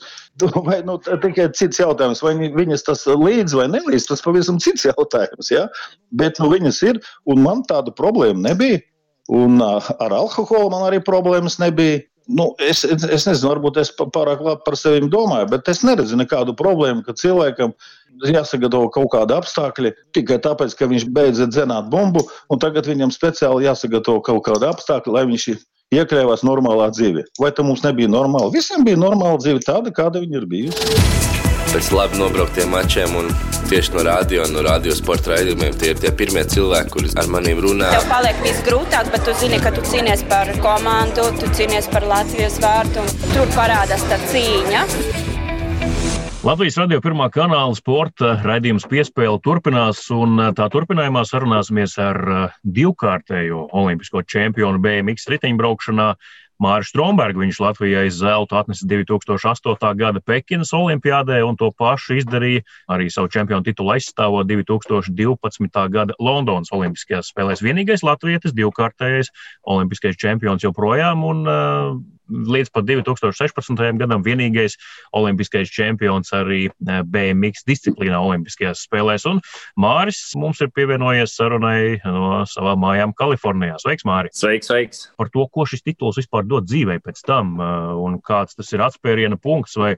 Vai 0.67 0.81
nu, 0.87 0.99
tikai 0.99 1.49
cits 1.57 1.81
jautājums, 1.81 2.23
vai 2.25 2.35
viņas 2.57 2.87
tas 2.89 3.05
līdz 3.07 3.55
vai 3.61 3.69
nelīdz, 3.71 4.09
tas 4.11 4.25
pavisam 4.25 4.59
cits 4.63 4.89
jautājums. 4.89 5.53
Ja? 5.55 5.69
Bet 6.19 6.41
nu, 6.43 6.51
viņas 6.53 6.83
ir, 6.89 6.99
un 7.31 7.45
man 7.45 7.63
tādu 7.69 7.95
problēmu 7.95 8.43
nebija. 8.49 8.83
Un 9.33 9.63
ar 9.63 10.13
alkoholu 10.13 10.73
man 10.73 10.89
arī 10.89 10.99
problēmas 11.05 11.61
nebija. 11.63 12.03
Nu, 12.27 12.53
es, 12.63 12.85
es, 12.87 13.03
es 13.03 13.27
nezinu, 13.27 13.49
varbūt 13.51 13.81
es 13.83 13.91
pārāk 13.99 14.43
labi 14.45 14.63
par 14.67 14.77
sevi 14.79 15.03
domāju, 15.11 15.49
bet 15.51 15.69
es 15.73 15.83
neredzu 15.83 16.19
nekādu 16.21 16.55
problēmu, 16.59 17.03
ka 17.07 17.17
cilvēkam 17.19 17.75
jāsagatavo 18.29 18.91
kaut 18.95 19.11
kādi 19.15 19.35
apstākļi 19.35 19.93
tikai 20.15 20.39
tāpēc, 20.45 20.77
ka 20.79 20.89
viņš 20.91 21.09
beidza 21.11 21.49
dzenāt 21.51 21.91
bumbu, 21.91 22.23
un 22.53 22.63
tagad 22.63 22.87
viņam 22.87 23.15
speciāli 23.15 23.67
jāsagatavo 23.67 24.23
kaut 24.23 24.47
kādi 24.47 24.71
apstākļi, 24.71 25.17
lai 25.17 25.27
viņš 25.33 25.49
iekļāvās 25.93 26.47
normālā 26.47 26.93
dzīvē. 26.95 27.27
Vai 27.43 27.53
tā 27.53 27.67
mums 27.67 27.83
nebija 27.85 28.11
normāla? 28.13 28.53
Visiem 28.55 28.87
bija 28.87 29.01
normāla 29.03 29.43
dzīve, 29.43 29.65
tāda, 29.67 29.93
kāda 29.95 30.23
viņa 30.23 30.41
ir 30.41 30.51
bijusi 30.55 31.42
pēc 31.73 31.89
labi 31.97 32.19
nobrauktiem 32.21 32.69
mačiem 32.69 33.15
un 33.17 33.31
tieši 33.71 33.95
no 33.95 34.03
radio, 34.05 34.45
no 34.53 34.61
radio 34.67 34.93
sporta 34.93 35.33
raidījumiem. 35.33 35.73
Tie 35.81 35.95
ir 35.95 36.01
tie 36.03 36.11
pirmie 36.13 36.43
cilvēki, 36.53 36.93
kuriem 36.93 37.21
ar 37.23 37.31
maniem 37.33 37.63
runā. 37.65 37.89
Tev 37.95 38.09
paliek 38.11 38.43
viss 38.45 38.65
grūtāk, 38.67 39.09
bet 39.15 39.25
tu 39.25 39.33
zini, 39.41 39.61
ka 39.63 39.73
tu 39.73 39.85
cīnies 39.89 40.27
par 40.29 40.53
komandu, 40.61 41.25
tu 41.41 41.49
cīnies 41.57 41.89
par 41.93 42.05
Latvijas 42.11 42.59
vārtu 42.61 43.01
un 43.01 43.09
tur 43.33 43.49
parādās 43.57 44.05
tā 44.11 44.21
cīņa. 44.29 44.85
Latvijas 46.43 46.77
radio 46.83 46.99
pirmā 46.99 47.29
kanāla 47.31 47.73
sporta 47.79 48.35
raidījums 48.43 48.85
piespēle 48.91 49.39
turpinās, 49.41 50.03
un 50.11 50.51
tā 50.59 50.67
turpinājumā 50.75 51.23
sarunāsimies 51.25 51.95
ar 52.03 52.19
divkārtējo 52.67 53.69
olimpisko 53.79 54.25
čempionu 54.27 54.83
BMX 54.83 55.31
riteņbraukšanā 55.31 56.09
Māris 56.63 56.93
Strombergs. 56.93 57.39
Viņš 57.41 57.61
Latvijai 57.63 58.07
zeltu 58.15 58.57
atnesa 58.59 58.87
2008. 58.89 59.91
gada 59.99 60.23
Pekinas 60.25 60.73
Olimpiādē, 60.77 61.41
un 61.47 61.59
to 61.59 61.73
pašu 61.75 62.21
izdarīja 62.21 62.63
arī 62.93 63.09
savu 63.11 63.31
čempionu 63.33 63.67
titulu 63.67 63.97
aizstāvot 63.97 64.49
2012. 64.51 65.83
gada 65.93 66.17
Londonas 66.23 66.73
Olimpiskajās 66.75 67.33
spēlēs. 67.33 67.65
Vienīgais 67.65 68.07
latvietis, 68.07 68.55
divkārtējais 68.57 69.33
olimpiskais 69.67 70.19
čempions 70.21 70.65
joprojām. 70.65 71.27
Un, 71.27 71.47
uh, 71.47 71.97
līdz 72.33 72.73
pat 72.73 72.87
2016. 72.89 73.83
gadam 74.01 74.25
vienīgais 74.25 74.79
olimpiskais 75.17 75.71
čempions 75.73 76.33
arī 76.37 76.65
eh, 76.69 77.03
BMX 77.05 77.67
disciplīnā 77.69 78.19
Olimpiskajās 78.23 78.85
spēlēs. 78.89 79.27
Un 79.31 79.43
Māris 79.81 80.21
mums 80.39 80.63
ir 80.65 80.73
pievienojies 80.75 81.37
sarunai 81.39 82.01
no 82.05 82.43
savām 82.49 82.83
mājām 82.83 83.15
Kalifornijā. 83.19 83.79
Sveiks, 83.83 84.07
Māris! 84.09 84.37
Sveiks, 84.41 84.71
sveiks! 84.71 85.07
Par 85.21 85.33
to, 85.35 85.47
ko 85.53 85.67
šis 85.69 85.85
tituls 85.85 86.21
vispār 86.21 86.47
dod 86.49 86.69
dzīvei 86.69 87.01
pēc 87.05 87.23
tam 87.29 87.57
eh, 87.61 87.97
un 88.03 88.21
kāds 88.25 88.59
tas 88.59 88.73
ir 88.75 88.85
atspēriena 88.89 89.41
punkts 89.41 89.79
vai 89.81 89.95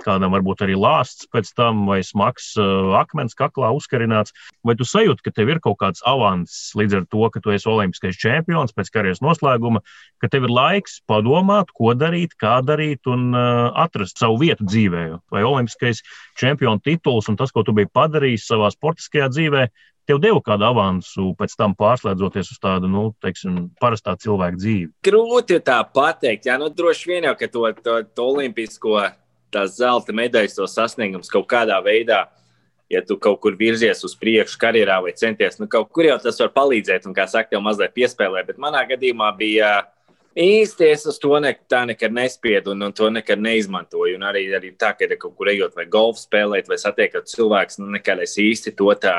kādam 0.00 0.32
varbūt 0.32 0.64
arī 0.64 0.76
lāsts 0.78 1.28
pēc 1.32 1.50
tam, 1.58 1.84
vai 1.88 2.00
smags 2.06 2.52
uh, 2.60 2.94
akmens 3.00 3.36
kaklā 3.38 3.72
uzkarināts. 3.76 4.32
Vai 4.66 4.74
tu 4.78 4.86
sajūti, 4.88 5.24
ka 5.26 5.34
tev 5.34 5.52
ir 5.52 5.60
kaut 5.64 5.78
kāds 5.82 6.02
avans 6.08 6.72
līdz 6.78 7.00
ar 7.00 7.06
to, 7.12 7.22
ka 7.34 7.42
tu 7.44 7.52
esi 7.54 7.68
olimpiskais 7.68 8.18
čempions 8.20 8.74
pēc 8.76 8.92
karjeras 8.94 9.22
noslēguma, 9.24 9.82
ka 10.22 10.32
tev 10.32 10.48
ir 10.48 10.54
laiks 10.54 11.00
padomāt, 11.10 11.72
ko 11.76 11.92
darīt, 11.98 12.36
kā 12.40 12.60
darīt 12.64 13.08
un 13.10 13.30
uh, 13.36 13.70
atrast 13.84 14.22
savu 14.22 14.40
vietu 14.42 14.66
dzīvē. 14.68 15.06
Vai 15.32 15.46
olimpiskais 15.46 16.02
čempiona 16.40 16.80
tituls 16.82 17.28
un 17.28 17.38
tas, 17.40 17.52
ko 17.52 17.66
tu 17.66 17.76
biji 17.76 17.92
padarījis 17.92 18.48
savā 18.48 18.72
sportiskajā 18.72 19.28
dzīvē, 19.32 19.66
tev 20.08 20.18
deva 20.22 20.40
kādu 20.44 20.66
avansu, 20.66 21.30
pēc 21.38 21.54
tam 21.58 21.76
pārslēdzoties 21.78 22.52
uz 22.54 22.60
tādu, 22.62 22.90
nu, 22.90 23.04
teiksim, 23.22 23.68
parastā 23.80 24.16
cilvēka 24.18 24.58
dzīvi? 24.58 24.90
Grūti 25.06 25.60
tā 25.64 25.78
pateikt, 25.94 26.48
jā, 26.50 26.58
nu, 26.60 26.70
droši 26.74 27.10
vien 27.10 27.28
jau, 27.28 27.36
ka 27.38 27.48
to, 27.52 27.68
to, 27.84 27.98
to 28.10 28.30
olimpisko 28.34 28.98
tās 29.52 29.76
zelta 29.78 30.14
medaļas, 30.16 30.56
to 30.56 30.68
sasniegums 30.68 31.30
kaut 31.32 31.48
kādā 31.50 31.78
veidā, 31.84 32.24
ja 32.92 33.00
tu 33.06 33.16
kaut 33.20 33.40
kur 33.40 33.56
virzies 33.56 34.04
uz 34.04 34.14
priekšu 34.18 34.58
karjerā 34.60 34.98
vai 35.04 35.14
centies, 35.16 35.58
nu 35.60 35.68
kaut 35.70 35.90
kur 35.94 36.08
jau 36.08 36.18
tas 36.20 36.40
var 36.42 36.52
palīdzēt 36.56 37.08
un, 37.08 37.16
kā 37.16 37.26
saka, 37.30 37.54
tev 37.54 37.64
mazliet 37.64 37.94
piespēlē. 37.96 38.44
Bet 38.48 38.60
manā 38.60 38.84
gadījumā 38.90 39.30
bija 39.38 39.72
īsti 40.36 40.88
es 40.90 41.06
uz 41.08 41.20
to 41.20 41.38
ne, 41.40 41.54
tā 41.68 41.84
nekad 41.88 42.14
nespiedu 42.16 42.74
un, 42.74 42.88
un 42.88 42.96
to 42.96 43.08
nekad 43.12 43.40
neizmantoju. 43.40 44.16
Un 44.18 44.26
arī, 44.28 44.46
arī 44.56 44.74
tā, 44.76 44.92
ka 44.96 45.08
kaut 45.14 45.36
kur 45.38 45.52
ejot 45.52 45.76
vai 45.76 45.88
golfu 45.88 46.24
spēlēt 46.24 46.68
vai 46.68 46.80
satiekot 46.80 47.30
cilvēks, 47.32 47.80
nu 47.80 47.92
nekad 47.96 48.24
es 48.24 48.36
īsti 48.40 48.74
to 48.76 48.92
tā 49.00 49.16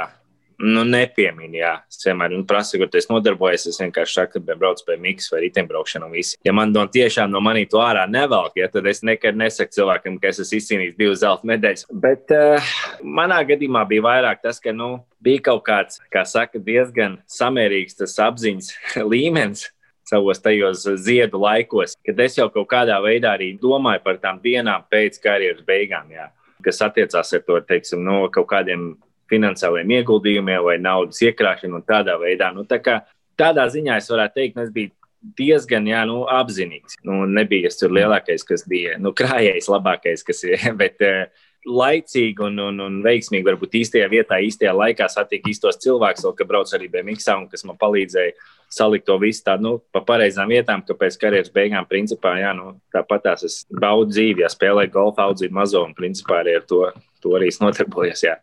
Nu, 0.63 0.85
nepieminu, 0.87 1.57
jā. 1.59 1.73
Es 1.91 2.05
vienmēr 2.07 2.31
nu, 2.31 2.43
prasu, 2.47 2.77
kur 2.79 2.95
es 2.95 3.09
nodarbojos. 3.09 3.65
Es 3.67 3.79
vienkārši 3.81 4.15
saku, 4.15 4.41
ka 4.47 4.55
braucu 4.59 4.85
pie 4.87 4.95
Mikls 5.01 5.27
vai 5.33 5.41
riteņbraukšana 5.43 6.07
un 6.07 6.15
viss. 6.15 6.37
Ja 6.47 6.53
man 6.55 6.71
no 6.75 6.85
tiešām 6.87 7.33
no 7.33 7.41
manī 7.43 7.65
to 7.69 7.81
ārā 7.83 8.05
nevelk, 8.09 8.55
ja, 8.59 8.69
tad 8.71 8.87
es 8.87 9.03
nekad 9.03 9.35
nesaku 9.39 9.75
cilvēkam, 9.75 10.17
ka 10.21 10.31
es 10.31 10.39
esmu 10.45 10.61
izcīnījis 10.61 10.97
divas 10.99 11.21
zelta 11.25 11.49
medaļas. 11.51 11.85
Bet 12.05 12.31
uh, 12.35 12.73
manā 13.03 13.41
gadījumā 13.49 13.83
bija 13.89 14.07
vairāk 14.07 14.43
tas, 14.45 14.61
ka 14.63 14.71
nu, 14.75 14.93
bija 15.23 15.43
kaut 15.49 15.65
kāds, 15.67 15.99
kā 16.13 16.23
saka, 16.27 16.61
diezgan 16.63 17.19
samērīgs 17.27 17.99
tas 17.99 18.15
apziņas 18.23 18.73
līmenis 19.13 19.67
savos 20.07 20.39
tajos 20.43 20.83
ziedu 21.03 21.39
laikos, 21.43 21.97
kad 22.05 22.19
es 22.23 22.37
jau 22.37 22.49
kaut 22.53 22.69
kādā 22.71 22.99
veidā 23.03 23.35
arī 23.35 23.53
domāju 23.59 24.03
par 24.03 24.19
tām 24.23 24.39
dienām 24.43 24.83
pēc 24.91 25.19
karjeras 25.23 25.63
beigām, 25.67 26.11
jā, 26.11 26.27
kas 26.63 26.83
attiecās 26.85 27.33
ar 27.35 27.43
to, 27.47 27.59
teiksim, 27.67 28.03
no 28.03 28.27
kaut 28.31 28.49
kādiem 28.51 28.93
finansiāliem 29.33 29.97
ieguldījumiem 29.99 30.63
vai 30.65 30.79
naudas 30.81 31.21
iekrāšanu 31.25 31.81
un 31.81 31.87
tādā 31.87 32.17
veidā. 32.21 32.53
Nu, 32.55 32.67
tā 32.69 32.79
kā, 32.83 33.01
tādā 33.39 33.65
ziņā 33.73 33.97
es 33.99 34.11
varētu 34.13 34.39
teikt, 34.39 34.59
nu, 34.59 34.67
es 34.67 34.73
biju 34.75 34.93
diezgan 35.39 35.87
jā, 35.87 36.03
nu, 36.09 36.23
apzinīgs. 36.29 36.99
Nu, 37.07 37.23
nebija 37.29 37.71
tur 37.79 37.95
lielākais, 37.95 38.43
kas 38.47 38.67
bija 38.69 38.99
nu, 39.01 39.13
krājējis, 39.15 39.71
labākais, 39.71 40.25
kas 40.27 40.43
ir. 40.47 40.59
Bet, 40.81 41.01
uh, 41.03 41.49
laicīgi 41.63 42.43
un, 42.43 42.57
un, 42.59 42.79
un 42.83 42.99
veiksmīgi, 43.05 43.45
varbūt 43.47 43.77
īstajā 43.79 44.09
vietā, 44.11 44.39
īstajā 44.43 44.73
laikā 44.75 45.07
satikt 45.11 45.47
īstos 45.51 45.79
cilvēkus, 45.83 46.25
vēl, 46.27 46.35
ka 46.39 46.47
brauc 46.47 46.73
arī 46.75 46.89
BMX, 46.91 47.27
un 47.37 47.47
kas 47.51 47.63
man 47.67 47.79
palīdzēja 47.79 48.35
salikt 48.73 49.05
to 49.07 49.15
visu 49.21 49.43
tādu 49.45 49.67
nu, 49.67 49.73
pa 49.93 50.01
pareizām 50.05 50.51
vietām, 50.51 50.83
ka 50.85 50.97
pēc 50.97 51.17
karjeras 51.21 51.53
beigām, 51.53 51.87
principā, 51.89 52.35
jā, 52.41 52.51
nu, 52.57 52.73
tāpat 52.93 53.27
tās 53.29 53.45
es 53.47 53.59
baudu 53.71 54.11
dzīvi, 54.11 54.43
ja 54.43 54.51
spēlēju 54.51 54.93
golfu, 54.95 55.23
audzinu 55.23 55.59
mazo, 55.61 55.83
un 55.87 55.95
principā 55.97 56.41
arī 56.41 56.57
ar 56.59 56.65
to, 56.67 56.87
to 57.23 57.37
arī 57.37 57.53
es 57.53 57.61
notarbojos. 57.63 58.25
Jā 58.27 58.39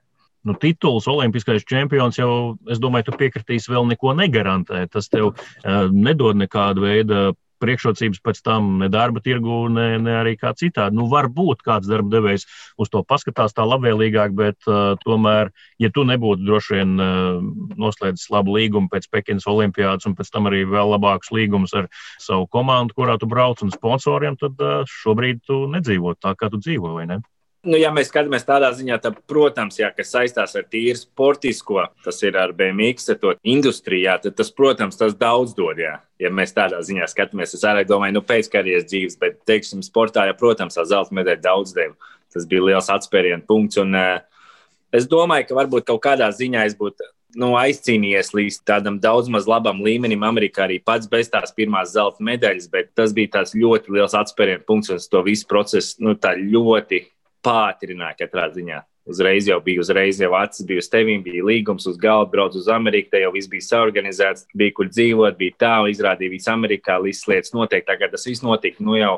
nu, 0.48 0.56
tituls, 0.60 1.08
olimpiskais 1.10 1.66
čempions 1.68 2.18
jau, 2.20 2.56
es 2.70 2.80
domāju, 2.80 3.10
tu 3.10 3.20
piekritīsi, 3.20 3.72
vēl 3.72 3.88
neko 3.92 4.16
negarantē. 4.18 4.86
Tas 4.92 5.10
tev 5.12 5.32
uh, 5.32 5.86
nedod 5.92 6.38
nekādu 6.40 6.86
veidu 6.86 7.30
priekšrocības 7.60 8.22
pēc 8.24 8.40
tam 8.44 8.68
ne 8.80 8.88
darba 8.92 9.22
tirgu, 9.24 9.66
ne, 9.72 9.98
ne 10.02 10.14
arī 10.20 10.34
kā 10.40 10.52
citādi. 10.56 10.96
Nu, 10.96 11.06
varbūt 11.12 11.60
kāds 11.66 11.90
darba 11.90 12.14
devējs 12.14 12.46
uz 12.80 12.92
to 12.92 13.02
paskatās 13.06 13.54
tā 13.56 13.66
labvēlīgāk, 13.68 14.34
bet 14.36 14.70
uh, 14.70 14.94
tomēr, 15.04 15.52
ja 15.82 15.90
tu 15.94 16.06
nebūtu 16.08 16.46
droši 16.46 16.78
vien 16.78 16.94
uh, 16.96 17.42
noslēdzis 17.80 18.30
labu 18.34 18.56
līgumu 18.56 18.90
pēc 18.92 19.10
Pekinas 19.12 19.48
olimpiādas 19.50 20.08
un 20.08 20.16
pēc 20.18 20.32
tam 20.32 20.48
arī 20.50 20.64
vēl 20.68 20.94
labākus 20.96 21.32
līgumus 21.36 21.76
ar 21.76 21.90
savu 22.18 22.48
komandu, 22.50 22.96
kurā 22.96 23.18
tu 23.20 23.28
brauc 23.30 23.60
un 23.64 23.74
sponsoriem, 23.74 24.40
tad 24.40 24.56
uh, 24.64 24.80
šobrīd 24.88 25.44
tu 25.44 25.66
nedzīvo 25.70 26.16
tā, 26.16 26.34
kā 26.38 26.48
tu 26.52 26.62
dzīvo, 26.62 26.96
vai 26.96 27.10
ne? 27.12 27.20
Nu, 27.60 27.76
ja 27.76 27.90
mēs 27.92 28.08
skatāmies 28.08 28.46
tādā 28.48 28.70
ziņā, 28.72 28.96
tad, 29.04 29.18
protams, 29.28 29.76
jā, 29.76 29.90
kas 29.92 30.14
saistās 30.14 30.54
ar 30.56 30.64
tīru 30.72 30.96
sportisko, 30.96 31.82
tas 32.06 32.22
ir 32.24 32.38
ar 32.40 32.54
BMX, 32.56 33.10
ar 33.12 33.18
to 33.20 33.34
industrijā, 33.44 34.14
tad 34.22 34.38
tas, 34.38 34.48
protams, 34.56 34.96
tas 34.96 35.12
daudz 35.20 35.52
dod. 35.58 35.82
Jā. 35.82 35.98
Ja 36.20 36.30
mēs 36.32 36.56
tādā 36.56 36.80
ziņā 36.86 37.04
skatāmies, 37.12 37.52
es 37.58 37.66
arī 37.68 37.84
domāju, 37.88 38.16
nu, 38.16 38.24
pēc 38.24 38.48
karjeras 38.54 38.88
dzīves, 38.88 39.18
bet, 39.20 39.36
teiksim, 39.48 39.84
sportā, 39.84 40.24
ja, 40.30 40.38
protams, 40.40 40.80
tā 40.80 40.86
zelta 40.88 41.12
medaļa 41.20 41.44
daudz 41.44 41.76
deva. 41.76 42.12
Tas 42.32 42.48
bija 42.48 42.64
liels 42.64 42.88
atspērienu 42.96 43.44
punkts. 43.44 43.82
Un, 43.84 43.92
uh, 43.92 44.56
es 44.96 45.04
domāju, 45.10 45.50
ka 45.50 45.60
varbūt 45.60 45.90
kaut 45.92 46.00
kādā 46.08 46.32
ziņā 46.32 46.64
es 46.64 46.78
būtu 46.80 47.12
nu, 47.36 47.52
aizcīnījies 47.60 48.32
līdz 48.40 48.60
tādam 48.72 48.96
daudz 49.04 49.28
maz 49.28 49.44
labam 49.50 49.84
līmenim. 49.84 50.24
Amerikā 50.24 50.64
arī 50.64 50.80
pats 50.80 51.12
bez 51.12 51.28
tās 51.28 51.52
pirmās 51.52 51.92
zelta 51.92 52.24
medaļas, 52.24 52.72
bet 52.72 52.94
tas 52.96 53.12
bija 53.12 53.36
tāds 53.36 53.52
ļoti 53.52 53.98
liels 54.00 54.16
atspērienu 54.16 54.64
punkts 54.64 54.96
un 54.96 55.08
to 55.12 55.26
visu 55.28 55.48
procesu 55.50 56.08
nu, 56.08 56.16
ļoti 56.16 57.04
pātrināja 57.44 58.18
katrā 58.22 58.48
ziņā. 58.54 58.80
Uzreiz 59.10 59.48
jau 59.48 59.56
bija, 59.64 59.80
uzreiz 59.82 60.20
jau 60.20 60.30
acis 60.38 60.66
bija 60.68 60.82
uz 60.82 60.88
tevīm, 60.92 61.22
bija 61.24 61.42
līgums 61.42 61.86
uz 61.88 61.96
galda, 61.98 62.30
brauc 62.30 62.54
uz 62.54 62.68
Ameriku, 62.70 63.10
te 63.14 63.22
jau 63.22 63.32
viss 63.34 63.50
bija 63.50 63.64
saorganizēts, 63.66 64.46
bija 64.54 64.74
kur 64.76 64.90
dzīvot, 64.92 65.38
bija 65.40 65.56
tālu, 65.64 65.90
izrādīja 65.90 66.34
visu 66.34 66.50
Amerikā, 66.52 67.00
visas 67.02 67.26
lietas 67.30 67.54
notiek. 67.56 67.86
Tagad 67.88 68.12
tas 68.14 68.28
viss 68.28 68.44
notika 68.44 68.84
nu, 68.84 68.98
jau 69.00 69.14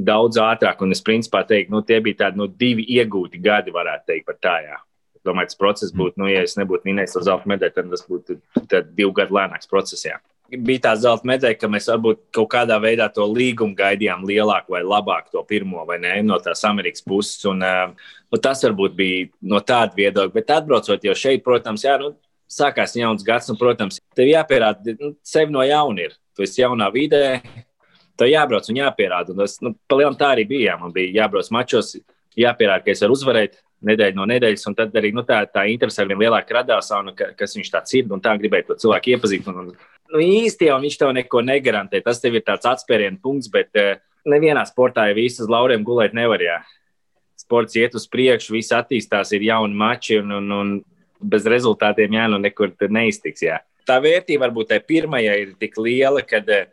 daudz 0.00 0.40
ātrāk, 0.40 0.80
un 0.82 0.96
es 0.96 1.04
principā 1.04 1.44
teiktu, 1.46 1.74
nu, 1.74 1.82
tie 1.86 2.00
bija 2.02 2.24
tādi 2.24 2.40
nu, 2.40 2.48
divi 2.48 2.86
iegūti 2.96 3.42
gadi, 3.44 3.74
varētu 3.74 4.08
teikt, 4.08 4.26
par 4.26 4.40
tā. 4.40 4.56
Jā. 4.64 4.80
Domāju, 5.26 5.52
tas 5.52 5.60
process 5.60 5.92
būtu, 5.92 6.16
nu, 6.22 6.30
ja 6.32 6.40
es 6.46 6.56
nebūtu 6.56 6.88
minējis 6.88 7.18
to 7.18 7.24
zelta 7.26 7.50
medaļu, 7.50 7.76
tad 7.76 7.90
tas 7.92 8.06
būtu 8.08 8.40
divu 8.96 9.12
gadu 9.20 9.36
lēnāks 9.36 9.68
process. 9.68 10.06
Jā. 10.08 10.16
Bija 10.50 10.82
tā 10.88 10.94
zelta 10.98 11.28
medaļa, 11.30 11.56
ka 11.60 11.68
mēs 11.70 11.86
varbūt 11.92 12.22
kaut 12.34 12.48
kādā 12.50 12.80
veidā 12.82 13.06
to 13.14 13.22
līgumu 13.30 13.76
gaidījām 13.78 14.24
lielāku 14.26 14.74
vai 14.74 14.80
labāku, 14.82 15.30
to 15.34 15.44
pirmo 15.46 15.84
vai 15.86 16.00
ne, 16.02 16.16
no 16.26 16.40
tās 16.42 16.64
Amerikas 16.66 17.04
puses. 17.06 17.44
Un, 17.46 17.62
nu, 17.62 18.40
tas 18.42 18.64
varbūt 18.66 18.96
bija 18.98 19.28
no 19.52 19.62
tāda 19.62 19.94
viedokļa, 19.98 20.34
bet 20.34 20.50
atbraucot 20.56 21.06
jau 21.06 21.14
šeit, 21.14 21.44
protams, 21.46 21.86
jā, 21.86 21.94
nu, 22.02 22.14
sākās 22.50 22.96
jauns 22.98 23.24
gads, 23.26 23.50
un, 23.52 23.58
protams, 23.60 24.00
tev 24.16 24.30
jāpierāda 24.30 24.96
nu, 24.98 25.14
sevi 25.26 25.54
no 25.54 25.64
jauna. 25.66 26.08
Ir. 26.08 26.16
Tu 26.36 26.46
esi 26.46 26.62
jaunā 26.62 26.88
vidē, 26.94 27.40
tev 28.18 28.30
jābrauc 28.30 28.68
un 28.70 28.78
jāpierāda. 28.80 29.34
Un 29.34 29.42
tas, 29.42 29.56
nu, 29.64 29.74
palielam 29.90 30.18
tā 30.18 30.34
arī 30.34 30.46
bija. 30.50 30.72
Jā. 30.72 30.78
Man 30.82 30.94
bija 30.94 31.22
jābrauc 31.22 31.50
mačos, 31.54 31.94
jāpierāda, 32.38 32.84
ka 32.86 32.94
es 32.94 33.02
varu 33.04 33.18
uzvarēt 33.18 33.60
nedēļu 33.86 34.18
no 34.18 34.26
nedēļas, 34.28 34.66
un 34.68 34.76
tad 34.76 34.96
arī 34.98 35.12
nu, 35.16 35.24
tā, 35.26 35.40
tā 35.48 35.64
interese 35.72 36.02
ar 36.02 36.10
vien 36.10 36.20
lielāk 36.20 36.50
radās, 36.52 36.90
un, 36.96 37.14
ka, 37.16 37.30
kas 37.38 37.56
viņš 37.56 37.70
tāds 37.72 37.96
ir, 37.96 38.10
un 38.12 38.20
tā 38.24 38.34
gribēja 38.40 38.70
to 38.70 38.76
cilvēku 38.82 39.14
iepazīt. 39.14 39.48
Un, 39.48 39.62
un, 39.62 39.70
nu, 40.12 40.20
īsti 40.20 40.68
jau 40.68 40.78
viņš 40.82 40.98
tev 41.00 41.14
neko 41.16 41.42
negarantē. 41.46 42.02
Tas 42.04 42.20
tev 42.22 42.38
ir 42.38 42.44
tāds 42.46 42.68
atspērienu 42.68 43.20
punkts, 43.22 43.50
bet 43.52 43.70
uh, 43.78 43.96
nevienā 44.28 44.64
sportā 44.68 45.08
jau 45.10 45.18
visas 45.18 45.50
lauriem 45.50 45.84
gulēt 45.86 46.14
nevar. 46.16 46.42
Jā. 46.44 46.60
Sports 47.40 47.76
iet 47.78 47.96
uz 47.96 48.06
priekšu, 48.10 48.54
viss 48.56 48.74
attīstās, 48.76 49.32
ir 49.36 49.46
jauni 49.48 49.76
mači, 49.76 50.20
un, 50.20 50.34
un, 50.36 50.52
un 50.54 50.74
bez 51.20 51.46
rezultātiem 51.48 52.18
jā, 52.18 52.26
nu 52.30 52.40
nekur 52.42 52.74
neiztiks. 52.88 53.44
Jā. 53.46 53.60
Tā 53.88 53.98
vērtība 54.02 54.46
varbūt 54.46 54.70
tai 54.72 54.80
pirmajai 54.84 55.36
ir 55.44 55.54
tik 55.60 55.78
liela, 55.80 56.22
ka, 56.26 56.42
eh, 56.46 56.68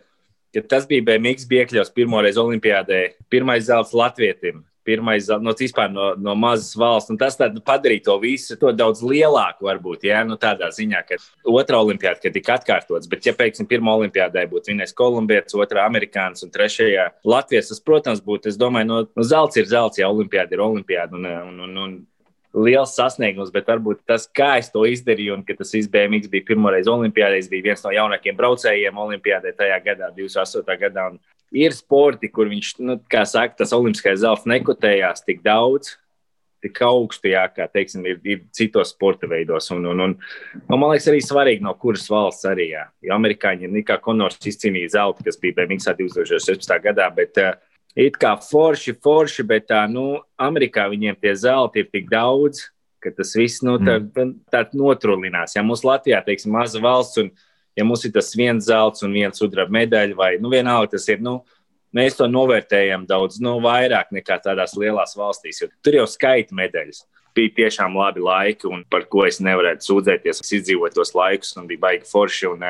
ka 0.54 0.63
tas 0.76 0.86
bija 0.89 1.06
BMX 1.08 1.47
iekļauts 1.50 1.93
pirmoreiz 1.95 2.38
Olimpijādē, 2.41 3.02
pirmais 3.32 3.65
zelts 3.69 3.95
Latvijam 3.95 4.65
pirmais 4.88 5.28
no, 5.43 5.54
vispār 5.58 5.91
no, 5.91 6.10
no 6.19 6.36
mazas 6.39 6.73
valsts. 6.80 7.12
Un 7.13 7.19
tas 7.19 7.38
padarīja 7.38 8.06
to 8.08 8.17
visu 8.23 8.58
to 8.60 8.71
daudz 8.76 9.04
lielāku, 9.06 9.67
varbūt, 9.67 10.08
ja? 10.08 10.23
nu, 10.28 10.39
tādā 10.41 10.71
ziņā, 10.73 11.04
ka 11.08 11.19
otrā 11.52 11.82
olimpiāda, 11.84 12.21
kad 12.23 12.36
tika 12.36 12.58
atkārtots, 12.58 13.10
bet, 13.12 13.28
ja, 13.28 13.36
piemēram, 13.38 13.69
pirmā 13.69 13.95
olimpiādē 14.02 14.47
būtu 14.52 14.73
vinnējis 14.73 14.95
kolumbietis, 14.97 15.58
otrā 15.60 15.88
amerikānis 15.88 16.45
un 16.47 16.54
trešajā 16.54 17.10
Latvijas, 17.28 17.71
tas, 17.73 17.84
protams, 17.84 18.23
būtu, 18.23 18.52
es 18.52 18.60
domāju, 18.60 18.89
no, 18.91 19.02
no 19.12 19.28
zelts 19.28 19.60
ir 19.60 19.67
zelts, 19.69 20.00
ja 20.02 20.12
olimpiāda 20.12 20.56
ir 20.56 20.63
olimpiāda. 20.63 21.17
Un, 21.17 21.28
un, 21.28 21.65
un, 21.67 21.82
un, 21.86 21.97
liels 22.58 22.95
sasniegums, 22.97 23.52
bet 23.54 23.67
varbūt 23.69 24.04
tas, 24.10 24.26
kā 24.34 24.56
es 24.62 24.71
to 24.73 24.86
izdarīju, 24.88 25.36
un 25.38 25.43
ka 25.45 25.56
tas 25.60 25.73
izbēmīgs 25.78 26.30
bija 26.32 26.47
pirmoreiz 26.47 26.89
Olimpijādē, 26.89 27.41
es 27.41 27.50
biju 27.52 27.67
viens 27.67 27.84
no 27.86 27.91
jaunākajiem 27.93 28.38
braucējiem 28.39 29.02
Olimpijādē 29.04 29.54
tajā 29.58 29.78
gadā, 29.86 30.10
28. 30.15 30.78
gadā. 30.82 31.10
Un 31.12 31.19
ir 31.55 31.75
sporti, 31.75 32.31
kur 32.33 32.49
viņš, 32.51 32.73
nu, 32.83 32.97
kā 33.12 33.23
saka, 33.27 33.60
tas 33.62 33.73
olimpiskais 33.75 34.19
zelts 34.23 34.47
nekotējās 34.49 35.23
tik 35.27 35.43
daudz, 35.45 35.95
tik 36.63 36.79
augstu, 36.81 37.29
jā, 37.31 37.43
kā 37.53 37.67
teiksim, 37.69 38.05
ir, 38.10 38.17
ir 38.25 38.43
citos 38.55 38.91
sporta 38.95 39.29
veidos. 39.29 39.69
Un, 39.75 39.86
un, 39.91 40.03
un, 40.07 40.15
un 40.65 40.79
man 40.81 40.91
liekas, 40.91 41.07
arī 41.12 41.21
svarīgi, 41.23 41.63
no 41.63 41.75
kuras 41.79 42.07
valsts 42.10 42.49
arī. 42.49 42.71
Jā. 42.73 42.88
Jo 43.05 43.15
amerikāņi 43.19 43.69
ir 43.69 43.86
kā 43.88 43.99
Konors 44.01 44.41
izcīnīja 44.41 44.95
zeltu, 44.97 45.25
kas 45.27 45.38
bija 45.41 45.60
BMX 45.60 45.91
2016. 45.99 46.79
gadā. 46.83 47.12
Bet, 47.13 47.38
uh, 47.43 47.55
It 47.97 48.19
kā 48.21 48.36
forši, 48.38 48.93
forši, 49.01 49.41
bet 49.49 49.71
tā, 49.71 49.79
nu, 49.89 50.19
Amerikā 50.38 50.83
viņiem 50.91 51.15
tie 51.17 51.31
zelti 51.33 51.81
ir 51.81 51.88
tik 51.89 52.12
daudz, 52.12 52.67
ka 53.01 53.10
tas 53.10 53.31
viss 53.33 53.63
nu, 53.65 53.79
tā, 53.81 53.95
mm. 54.03 54.36
tā, 54.53 54.62
notrulinās. 54.77 55.55
Ja 55.57 55.63
mums 55.65 55.81
Latvijā, 55.88 56.19
teiksim, 56.25 56.53
maza 56.53 56.81
valsts, 56.83 57.17
un 57.23 57.31
ja 57.77 57.85
mums 57.85 58.05
ir 58.07 58.13
tas 58.15 58.33
viens 58.37 58.65
zelts 58.67 59.05
un 59.05 59.13
viens 59.13 59.37
sudraba 59.37 59.73
medaļa, 59.73 60.17
vai 60.17 60.31
nu, 60.41 60.51
vienalga 60.53 60.95
tas 60.97 61.07
ir. 61.13 61.21
Nu, 61.23 61.39
Mēs 61.95 62.17
to 62.19 62.27
novērtējam 62.27 63.05
daudz 63.07 63.39
nu, 63.41 63.55
vairāk 63.63 64.11
nekā 64.13 64.35
tādās 64.43 64.75
lielās 64.77 65.15
valstīs. 65.17 65.63
Tur 65.81 65.95
jau 65.95 66.03
skaita 66.09 66.55
medaļas. 66.57 67.05
Bija 67.37 67.53
tiešām 67.61 67.95
labi 67.95 68.21
laiki, 68.21 68.67
un 68.69 68.83
par 68.91 69.05
ko 69.09 69.23
es 69.25 69.39
nevarēju 69.41 69.85
sūdzēties. 69.85 70.41
Es 70.43 70.53
izdzīvoju 70.59 70.97
tos 70.97 71.13
laikus, 71.15 71.55
un 71.57 71.69
bija 71.69 71.85
baigi 71.85 72.09
forši. 72.09 72.51
Un, 72.51 72.65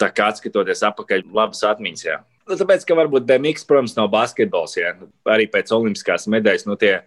tā 0.00 0.10
kā 0.14 0.30
skatoties 0.36 0.84
atpakaļ, 0.86 1.26
labas 1.34 1.64
atmiņas. 1.66 2.06
Jā. 2.06 2.20
Nu, 2.46 2.54
tāpēc, 2.60 2.86
ka 2.86 2.96
varbūt 2.96 3.26
BMX, 3.26 3.66
protams, 3.66 3.96
nav 3.98 4.12
basketbols. 4.14 4.76
Jā. 4.78 4.94
Arī 5.34 5.48
pēc 5.50 5.72
olimpiskās 5.74 6.28
medaļas 6.30 6.68
nu, 6.70 6.78
tie, 6.80 7.00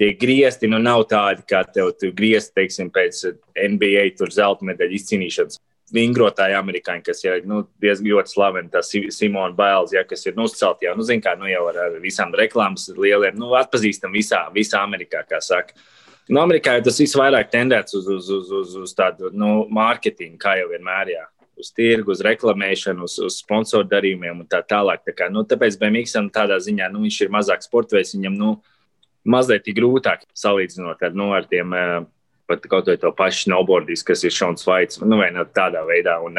tie 0.00 0.10
griezti 0.18 0.68
nu, 0.72 0.82
nav 0.82 1.06
tādi, 1.12 1.46
kā 1.48 1.62
tev 1.70 1.94
griezti, 2.16 2.56
teiksim, 2.58 2.90
pēc 2.92 3.28
NBA 3.54 4.08
zelta 4.26 4.66
medaļu 4.72 4.98
izcīnīšanas 4.98 5.62
vingrotāji 5.94 6.56
amerikāņi, 6.58 7.04
kas 7.06 7.22
ir 7.24 7.44
nu, 7.48 7.62
diezgan 7.82 8.10
ļoti 8.10 8.32
slaveni, 8.34 8.70
tas 8.72 8.90
Simona 9.14 9.54
Bails, 9.56 9.94
ja, 9.94 10.04
kas 10.08 10.26
ir 10.26 10.38
uzcelti 10.40 10.88
jau, 10.88 10.94
nu, 10.98 11.06
zin, 11.06 11.22
kā, 11.24 11.36
nu, 11.38 11.48
jau 11.50 11.66
ar, 11.70 11.80
ar 11.86 11.98
visām 12.02 12.34
reklāmas 12.36 12.88
lieliem, 12.96 13.36
nu, 13.40 13.52
atpazīstam 13.58 14.14
visā, 14.14 14.44
visā 14.54 14.82
Amerikā, 14.84 15.22
kā 15.28 15.40
saka. 15.44 15.76
Nu, 16.28 16.40
Amerikā 16.40 16.78
tas 16.84 16.98
viss 17.00 17.16
vairāk 17.18 17.50
tendēts 17.52 17.94
uz, 17.98 18.08
uz, 18.08 18.28
uz, 18.32 18.50
uz, 18.62 18.76
uz 18.86 18.94
tādu 18.96 19.28
nu, 19.36 19.66
mārketingu, 19.74 20.38
kā 20.40 20.56
jau 20.60 20.70
vienmēr. 20.72 21.12
Jā. 21.12 21.26
Uz 21.60 21.68
tirgu, 21.70 22.10
uz 22.10 22.22
reklamēšanu, 22.24 23.04
uz, 23.06 23.18
uz 23.22 23.36
sponsoru 23.38 23.86
darījumiem 23.86 24.40
un 24.42 24.48
tā 24.50 24.58
tālāk. 24.66 25.04
Tā 25.06 25.12
kā, 25.14 25.28
nu, 25.30 25.44
tāpēc 25.46 25.76
BMX 25.78 26.16
tādā 26.34 26.56
ziņā 26.64 26.88
nu, 26.90 27.04
viņš 27.04 27.20
ir 27.26 27.30
mazāk 27.34 27.62
sportveids, 27.62 28.16
viņam 28.16 28.40
nu, 28.40 28.54
mazliet 29.28 29.68
grūtāk 29.76 30.24
salīdzinot 30.34 31.04
ar, 31.04 31.14
nu, 31.14 31.28
ar 31.36 31.46
tiem 31.48 31.76
uh, 31.76 32.08
pat 32.50 32.68
kaut 32.70 32.90
vai 32.90 32.96
to 33.00 33.10
pašu 33.16 33.48
snowboardīs, 33.48 34.04
kas 34.06 34.24
ir 34.24 34.34
šauns 34.34 34.66
vaids, 34.68 35.00
nu, 35.02 35.18
vai 35.20 35.30
ne 35.34 35.44
tādā 35.56 35.84
veidā. 35.88 36.18
Un, 36.24 36.38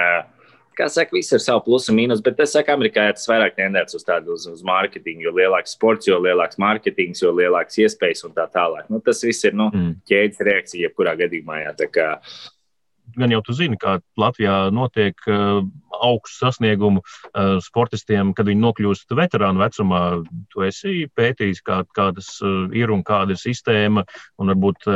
kā 0.77 0.87
saka, 0.91 1.15
viss 1.15 1.33
ir 1.33 1.43
savu 1.43 1.63
plusu 1.65 1.91
un 1.93 1.99
mīnus, 1.99 2.23
bet 2.25 2.39
es 2.43 2.53
saku, 2.55 2.73
Amerikā 2.75 3.07
tas 3.15 3.27
vairāk 3.29 3.55
tendēts 3.57 3.97
uz 3.97 4.05
tādu 4.07 4.35
uz, 4.35 4.47
uz 4.51 4.63
mārketingu, 4.67 5.27
jo 5.27 5.35
lielāks 5.37 5.77
sports, 5.77 6.09
jo 6.09 6.19
lielāks 6.23 6.59
mārketings, 6.61 7.23
jo 7.23 7.31
lielāks 7.35 7.79
iespējas 7.85 8.25
un 8.27 8.35
tā 8.37 8.47
tālāk. 8.53 8.89
Nu, 8.91 9.01
tas 9.03 9.23
viss 9.25 9.47
ir 9.47 9.55
nu, 9.57 9.69
mm. 9.71 9.95
ķēdes 10.09 10.43
reakcija, 10.49 10.89
jebkurā 10.89 11.15
gadījumā. 11.23 11.63
Jā, 11.63 11.73
gan 13.15 13.33
jau 13.33 13.41
tu 13.45 13.55
zini, 13.55 13.79
kā 13.79 13.97
Latvijā 14.19 14.65
notiek 14.73 15.19
augstu 16.03 16.45
sasniegumu 16.45 17.01
uh, 17.01 17.58
sportistiem, 17.63 18.34
kad 18.36 18.49
viņi 18.49 18.63
nokļūst 18.63 19.15
veterānu 19.17 19.62
vecumā. 19.63 20.01
Tu 20.53 20.65
esi 20.67 20.93
pētījis, 21.15 21.62
kā, 21.65 21.81
kādas 21.95 22.29
uh, 22.43 22.65
ir 22.75 22.93
un 22.93 23.03
kāda 23.05 23.36
ir 23.36 23.41
sistēma, 23.41 24.05
un 24.41 24.51
varbūt, 24.51 24.88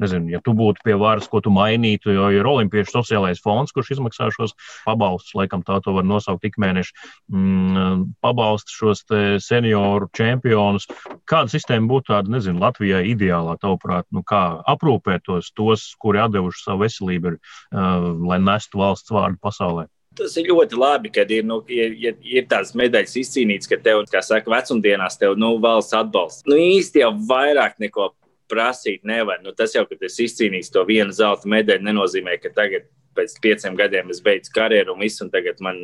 nezinu, 0.00 0.30
ja 0.34 0.40
tu 0.44 0.52
būtu 0.56 0.82
pie 0.84 0.94
varas, 0.98 1.28
ko 1.30 1.40
tu 1.44 1.52
mainītu, 1.54 2.12
jo 2.14 2.28
ir 2.34 2.46
Olimpiešu 2.46 2.98
sociālais 2.98 3.40
fonds, 3.42 3.72
kurš 3.74 3.94
izmaksā 3.96 4.30
šos 4.34 4.54
pabalstus, 4.84 5.34
laikam 5.38 5.62
tā 5.66 5.78
to 5.84 5.94
var 5.96 6.06
nosaukt 6.06 6.44
ik 6.46 6.58
mēneši, 6.60 6.94
mm, 7.32 8.04
pabalstu 8.24 8.76
šos 8.76 9.04
senioru 9.44 10.10
čempionus. 10.16 10.88
Kāda 11.30 11.52
sistēma 11.52 11.90
būtu 11.90 12.12
tāda, 12.12 12.34
nezinu, 12.36 12.60
Latvijai 12.62 13.04
ideālā, 13.12 13.56
tavuprāt, 13.62 14.08
nu, 14.14 14.24
kā 14.26 14.60
aprūpēt 14.70 15.26
tos, 15.28 15.52
tos, 15.56 15.86
kuri 16.00 16.22
atdevuši 16.24 16.64
savu 16.66 16.84
veselību, 16.84 17.34
ir 17.34 17.40
Uh, 17.70 18.16
lai 18.26 18.40
nestu 18.42 18.80
valsts 18.80 19.12
vārdu 19.14 19.38
pasaulē. 19.42 19.86
Tas 20.20 20.36
ir 20.36 20.50
ļoti 20.50 20.76
labi, 20.76 21.10
kad 21.14 21.30
ir, 21.32 21.44
nu, 21.48 21.62
ir, 21.72 21.94
ir, 21.96 22.16
ir 22.28 22.48
tādas 22.50 22.74
medaļas 22.76 23.16
izcīnītas, 23.22 23.70
ka 23.70 23.78
tev, 23.80 24.02
kā 24.12 24.20
saka, 24.24 24.52
vecumdienās 24.52 25.16
tev 25.20 25.38
nu, 25.40 25.54
valsts 25.62 25.96
atbalsts. 25.96 26.44
Nu, 26.48 26.58
īsti 26.60 27.00
jau 27.00 27.14
vairāk 27.30 27.78
neko 27.80 28.10
prasīt 28.50 29.06
nevar. 29.08 29.40
Nu, 29.44 29.54
tas 29.56 29.72
jau, 29.76 29.86
ka 29.88 29.96
es 30.04 30.18
izcīnīju 30.20 30.72
to 30.74 30.84
vienu 30.88 31.14
zelta 31.16 31.48
medaļu, 31.48 31.86
nenozīmē, 31.86 32.36
ka 32.42 32.52
tagad 32.52 32.84
pēc 33.16 33.36
pieciem 33.42 33.76
gadiem 33.78 34.10
es 34.12 34.20
beidzu 34.24 34.52
karjeru 34.54 34.94
un 34.94 35.02
visu, 35.02 35.24
un 35.24 35.30
tagad 35.32 35.60
man, 35.64 35.78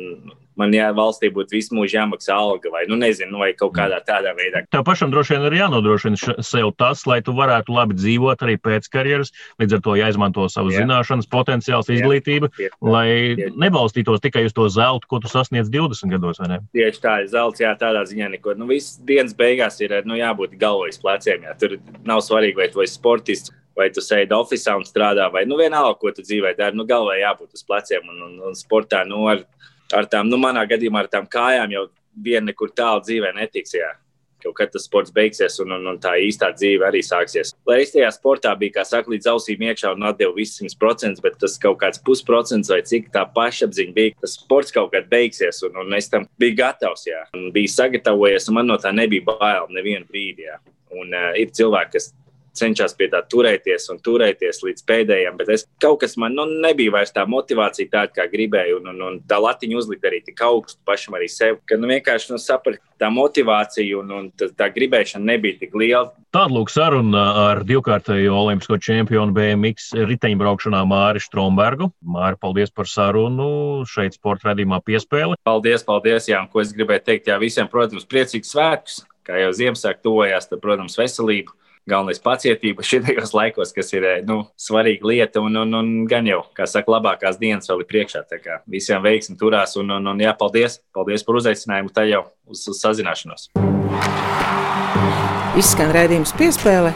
man 0.59 0.73
jā, 0.73 0.87
valstī 0.95 1.29
būtu 1.33 1.55
visu 1.57 1.75
mūžu 1.77 1.97
jāmaksā 1.97 2.35
alga 2.35 2.71
vai, 2.73 2.85
nu, 2.89 2.97
nezinu, 2.99 3.39
vai 3.41 3.51
kaut 3.57 3.75
kādā 3.77 3.99
tādā 4.07 4.33
veidā. 4.37 4.63
Tev 4.73 4.85
pašam 4.87 5.11
droši 5.13 5.35
vien 5.35 5.47
ir 5.49 5.57
jānodrošina 5.59 6.37
sev 6.45 6.71
tas, 6.79 7.03
lai 7.09 7.19
tu 7.25 7.35
varētu 7.37 7.75
labi 7.75 7.97
dzīvot 7.99 8.45
arī 8.47 8.57
pēc 8.61 8.89
karjeras, 8.93 9.33
līdz 9.61 9.77
ar 9.77 9.83
to 9.85 9.97
jāizmanto 9.99 10.47
savas 10.51 10.77
jā. 10.77 10.85
zināšanas, 10.85 11.29
potenciāls, 11.31 11.91
izglītība, 11.93 12.51
jā, 12.55 12.71
jā, 12.71 12.79
lai 12.81 13.07
jā. 13.35 13.51
nebalstītos 13.59 14.23
tikai 14.23 14.47
uz 14.47 14.55
to 14.57 14.69
zeltu, 14.73 15.09
ko 15.11 15.21
tu 15.23 15.31
sasniedz 15.31 15.71
20 15.73 16.15
gados, 16.15 16.41
vai 16.43 16.51
ne? 16.55 16.61
Tieši 16.77 17.03
tā, 17.03 17.19
zelts, 17.29 17.63
jā, 17.63 17.73
tādā 17.79 18.05
ziņā 18.07 18.31
neko. 18.37 18.55
Nu, 18.57 18.69
viss 18.71 18.97
dienas 19.07 19.35
beigās 19.37 19.81
ir, 19.83 19.99
nu, 20.07 20.17
jābūt 20.19 20.57
galvas 20.61 20.99
pleciem, 21.01 21.47
jā. 21.47 21.55
Tur 21.59 21.77
nav 22.07 22.23
svarīgi, 22.25 22.59
vai 22.61 22.71
tu 22.71 22.83
esi 22.85 22.97
sportists 22.97 23.53
vai 23.77 23.89
tu 23.93 24.01
sēdi 24.03 24.35
oficiālā 24.35 24.81
un 24.81 24.87
strādā, 24.87 25.27
vai 25.33 25.45
nu 25.45 25.59
vienalga, 25.59 25.97
ko 26.01 26.11
tu 26.15 26.25
dzīvē 26.25 26.55
dari. 26.57 26.77
Nu, 26.77 26.87
galvā 26.89 27.19
jābūt 27.21 27.53
uz 27.57 27.63
pleciem 27.67 28.09
un, 28.09 28.25
un, 28.29 28.33
un 28.49 28.57
sportā. 28.57 29.03
Nu, 29.07 29.27
ar, 29.31 29.45
ar 29.93 30.09
tām, 30.09 30.31
nu, 30.31 30.41
manā 30.41 30.65
gadījumā 30.69 31.05
ar 31.05 31.13
tām 31.13 31.29
kājām 31.29 31.75
jau 31.75 31.87
viena 32.17 32.49
nekur 32.49 32.73
tālu 32.73 33.05
dzīvē 33.05 33.35
netiks. 33.37 33.77
Jā. 33.77 33.93
Kaut 34.41 34.53
kad 34.59 34.69
tas 34.69 34.83
sports 34.85 35.09
beigsies, 35.13 35.55
un, 35.63 35.71
un, 35.73 35.85
un 35.89 35.95
tā 36.01 36.11
īstā 36.21 36.51
dzīve 36.53 36.85
arī 36.85 36.99
sāksies. 37.05 37.55
Lai 37.67 37.79
es 37.81 37.93
tajā 37.93 38.09
sportā 38.13 38.51
biju, 38.57 38.75
kā 38.75 38.83
saka, 38.85 39.09
līdz 39.09 39.31
ausīm 39.31 39.63
iekšā 39.65 39.95
un 39.95 40.05
atdevu 40.11 40.37
visus 40.37 40.61
100%, 40.75 41.23
bet 41.25 41.39
tas 41.41 41.57
kaut 41.61 41.79
kāds 41.81 42.01
pusprocents 42.05 42.69
vai 42.69 42.83
cik 42.85 43.09
tā 43.15 43.25
pašapziņa 43.33 43.95
bija, 43.97 44.13
tas 44.21 44.37
sports 44.37 44.73
kaut 44.75 44.93
kad 44.93 45.09
beigsies, 45.09 45.63
un, 45.65 45.81
un 45.81 45.97
es 45.97 46.09
tam 46.13 46.29
biju 46.37 46.59
gatavs, 46.61 47.07
jā. 47.09 47.23
Un 47.33 47.49
biju 47.55 47.73
sagatavojies, 47.73 48.49
un 48.51 48.59
man 48.59 48.69
no 48.69 48.77
tā 48.81 48.93
nebija 48.93 49.25
bail 49.25 49.73
nevienu 49.73 50.05
brīdi, 50.05 50.45
jā. 50.51 50.61
Un 50.93 51.17
uh, 51.17 51.33
ir 51.41 51.49
cilvēki, 51.57 51.97
kas 51.97 52.11
cenšas 52.57 52.95
pie 52.97 53.09
tā 53.13 53.21
turēties 53.29 53.87
un 53.93 54.01
turēties 54.03 54.63
līdz 54.65 54.85
pēdējiem. 54.89 55.37
Bet 55.39 55.53
es, 55.55 55.65
kaut 55.83 56.01
kas 56.03 56.17
man 56.19 56.35
nu, 56.37 56.47
nebija 56.65 56.97
vairs 56.97 57.13
tā 57.15 57.27
motivācija 57.29 57.91
tāda, 57.93 58.13
kā 58.17 58.27
gribēju, 58.31 58.81
un, 58.81 58.91
un, 58.93 59.01
un 59.09 59.19
tā 59.29 59.39
latiņa 59.43 59.79
uzlikt 59.79 60.05
arī 60.07 60.21
tik 60.25 60.41
augstu 60.45 60.81
pašam 60.87 61.17
arī 61.17 61.29
sev, 61.31 61.61
ka 61.69 61.79
nu, 61.79 61.89
vienkārši 61.91 62.33
nu, 62.33 62.41
saprast, 62.41 62.81
tā 62.97 63.09
motivācija 63.13 63.99
un, 63.99 64.13
un 64.13 64.29
tā, 64.37 64.49
tā 64.57 64.69
gribēšana 64.73 65.33
nebija 65.33 65.61
tik 65.61 65.75
liela. 65.77 66.11
Tāda 66.33 66.53
lūk 66.53 66.71
saruna 66.73 67.23
ar 67.47 67.61
divkārtējo 67.67 68.33
olimpisko 68.35 68.79
čempionu 68.83 69.35
BMX 69.35 69.93
riteņbraukšanā 70.09 70.81
Māri 70.89 71.21
Strombergu. 71.23 71.91
Māri, 72.01 72.39
paldies 72.41 72.73
par 72.73 72.89
sarunu 72.89 73.85
šeit 73.89 74.17
sporta 74.17 74.51
redzījumā 74.51 74.81
piespēli. 74.85 75.37
Paldies, 75.47 75.85
paldies, 75.87 76.27
jā, 76.29 76.41
un 76.43 76.51
ko 76.51 76.63
es 76.63 76.73
gribēju 76.75 77.05
teikt, 77.07 77.31
jā, 77.31 77.37
visiem, 77.41 77.69
protams, 77.71 78.07
priecīgs 78.09 78.51
svētkus, 78.53 78.99
kā 79.27 79.39
jau 79.41 79.53
Ziemassvētku 79.55 80.05
tuvojās, 80.09 80.49
tad, 80.51 80.61
protams, 80.63 80.97
veselību 80.99 81.55
galvenais 81.87 82.21
pacietība 82.23 82.85
šajos 82.85 83.33
laikos, 83.35 83.73
kas 83.75 83.91
ir 83.95 84.07
nu, 84.27 84.41
svarīga 84.59 85.09
lieta. 85.11 85.43
Un, 85.43 85.57
un, 85.63 85.73
un 85.79 85.91
gan 86.09 86.27
jau, 86.29 86.43
kā 86.57 86.67
saka, 86.69 86.97
labākās 86.97 87.39
dienas 87.41 87.69
vēl 87.71 87.83
ir 87.83 87.89
priekšā. 87.91 88.23
Visiem 88.69 89.03
veiksmi 89.03 89.37
turās 89.39 89.77
un, 89.79 89.91
un, 89.97 90.11
un 90.13 90.23
jā, 90.23 90.33
paldies, 90.37 90.81
paldies 90.95 91.25
par 91.27 91.39
uzaicinājumu. 91.41 91.93
Tā 91.95 92.07
jau 92.09 92.25
uz, 92.49 92.65
uz 92.71 92.81
sazināšanos. 92.83 93.49
Izskan 95.57 95.93
redzējums 95.95 96.35
piespēle. 96.37 96.93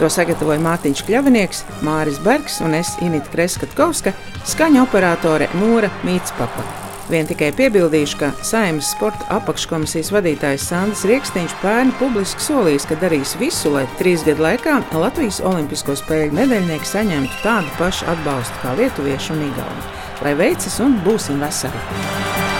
To 0.00 0.08
sagatavoja 0.10 0.58
Mārtiņš 0.64 1.04
Kļavinieks, 1.06 1.62
Māris 1.86 2.18
Bergs 2.24 2.58
un 2.64 2.74
es 2.74 2.96
Inita 3.04 3.30
Kreskatkovska, 3.30 4.16
skaņa 4.50 4.82
operātore 4.88 5.52
Nora 5.60 5.92
Mītspapa. 6.02 6.81
Vien 7.10 7.26
tikai 7.26 7.50
piebildīšu, 7.58 8.18
ka 8.20 8.30
Saimnes 8.46 8.92
sporta 8.94 9.26
apakškomisijas 9.34 10.12
vadītājs 10.14 10.68
Sandrs 10.70 11.02
Rieksniņš 11.08 11.56
pērn 11.62 11.90
publiski 11.98 12.46
solījis, 12.46 12.86
ka 12.88 12.98
darīs 13.02 13.34
visu, 13.40 13.72
lai 13.74 13.84
trīs 13.98 14.24
gadu 14.28 14.46
laikā 14.46 14.78
Latvijas 14.94 15.42
Olimpisko 15.42 15.98
spēļu 15.98 16.38
medaļnieki 16.38 16.92
saņemtu 16.94 17.42
tādu 17.42 17.74
pašu 17.80 18.08
atbalstu 18.12 18.62
kā 18.62 18.78
lietuvieši 18.78 19.36
un 19.36 19.44
igauni. 19.50 19.92
Lai 20.22 20.38
veicas 20.38 20.78
un 20.84 20.98
būsim 21.02 21.42
veseli! 21.42 22.51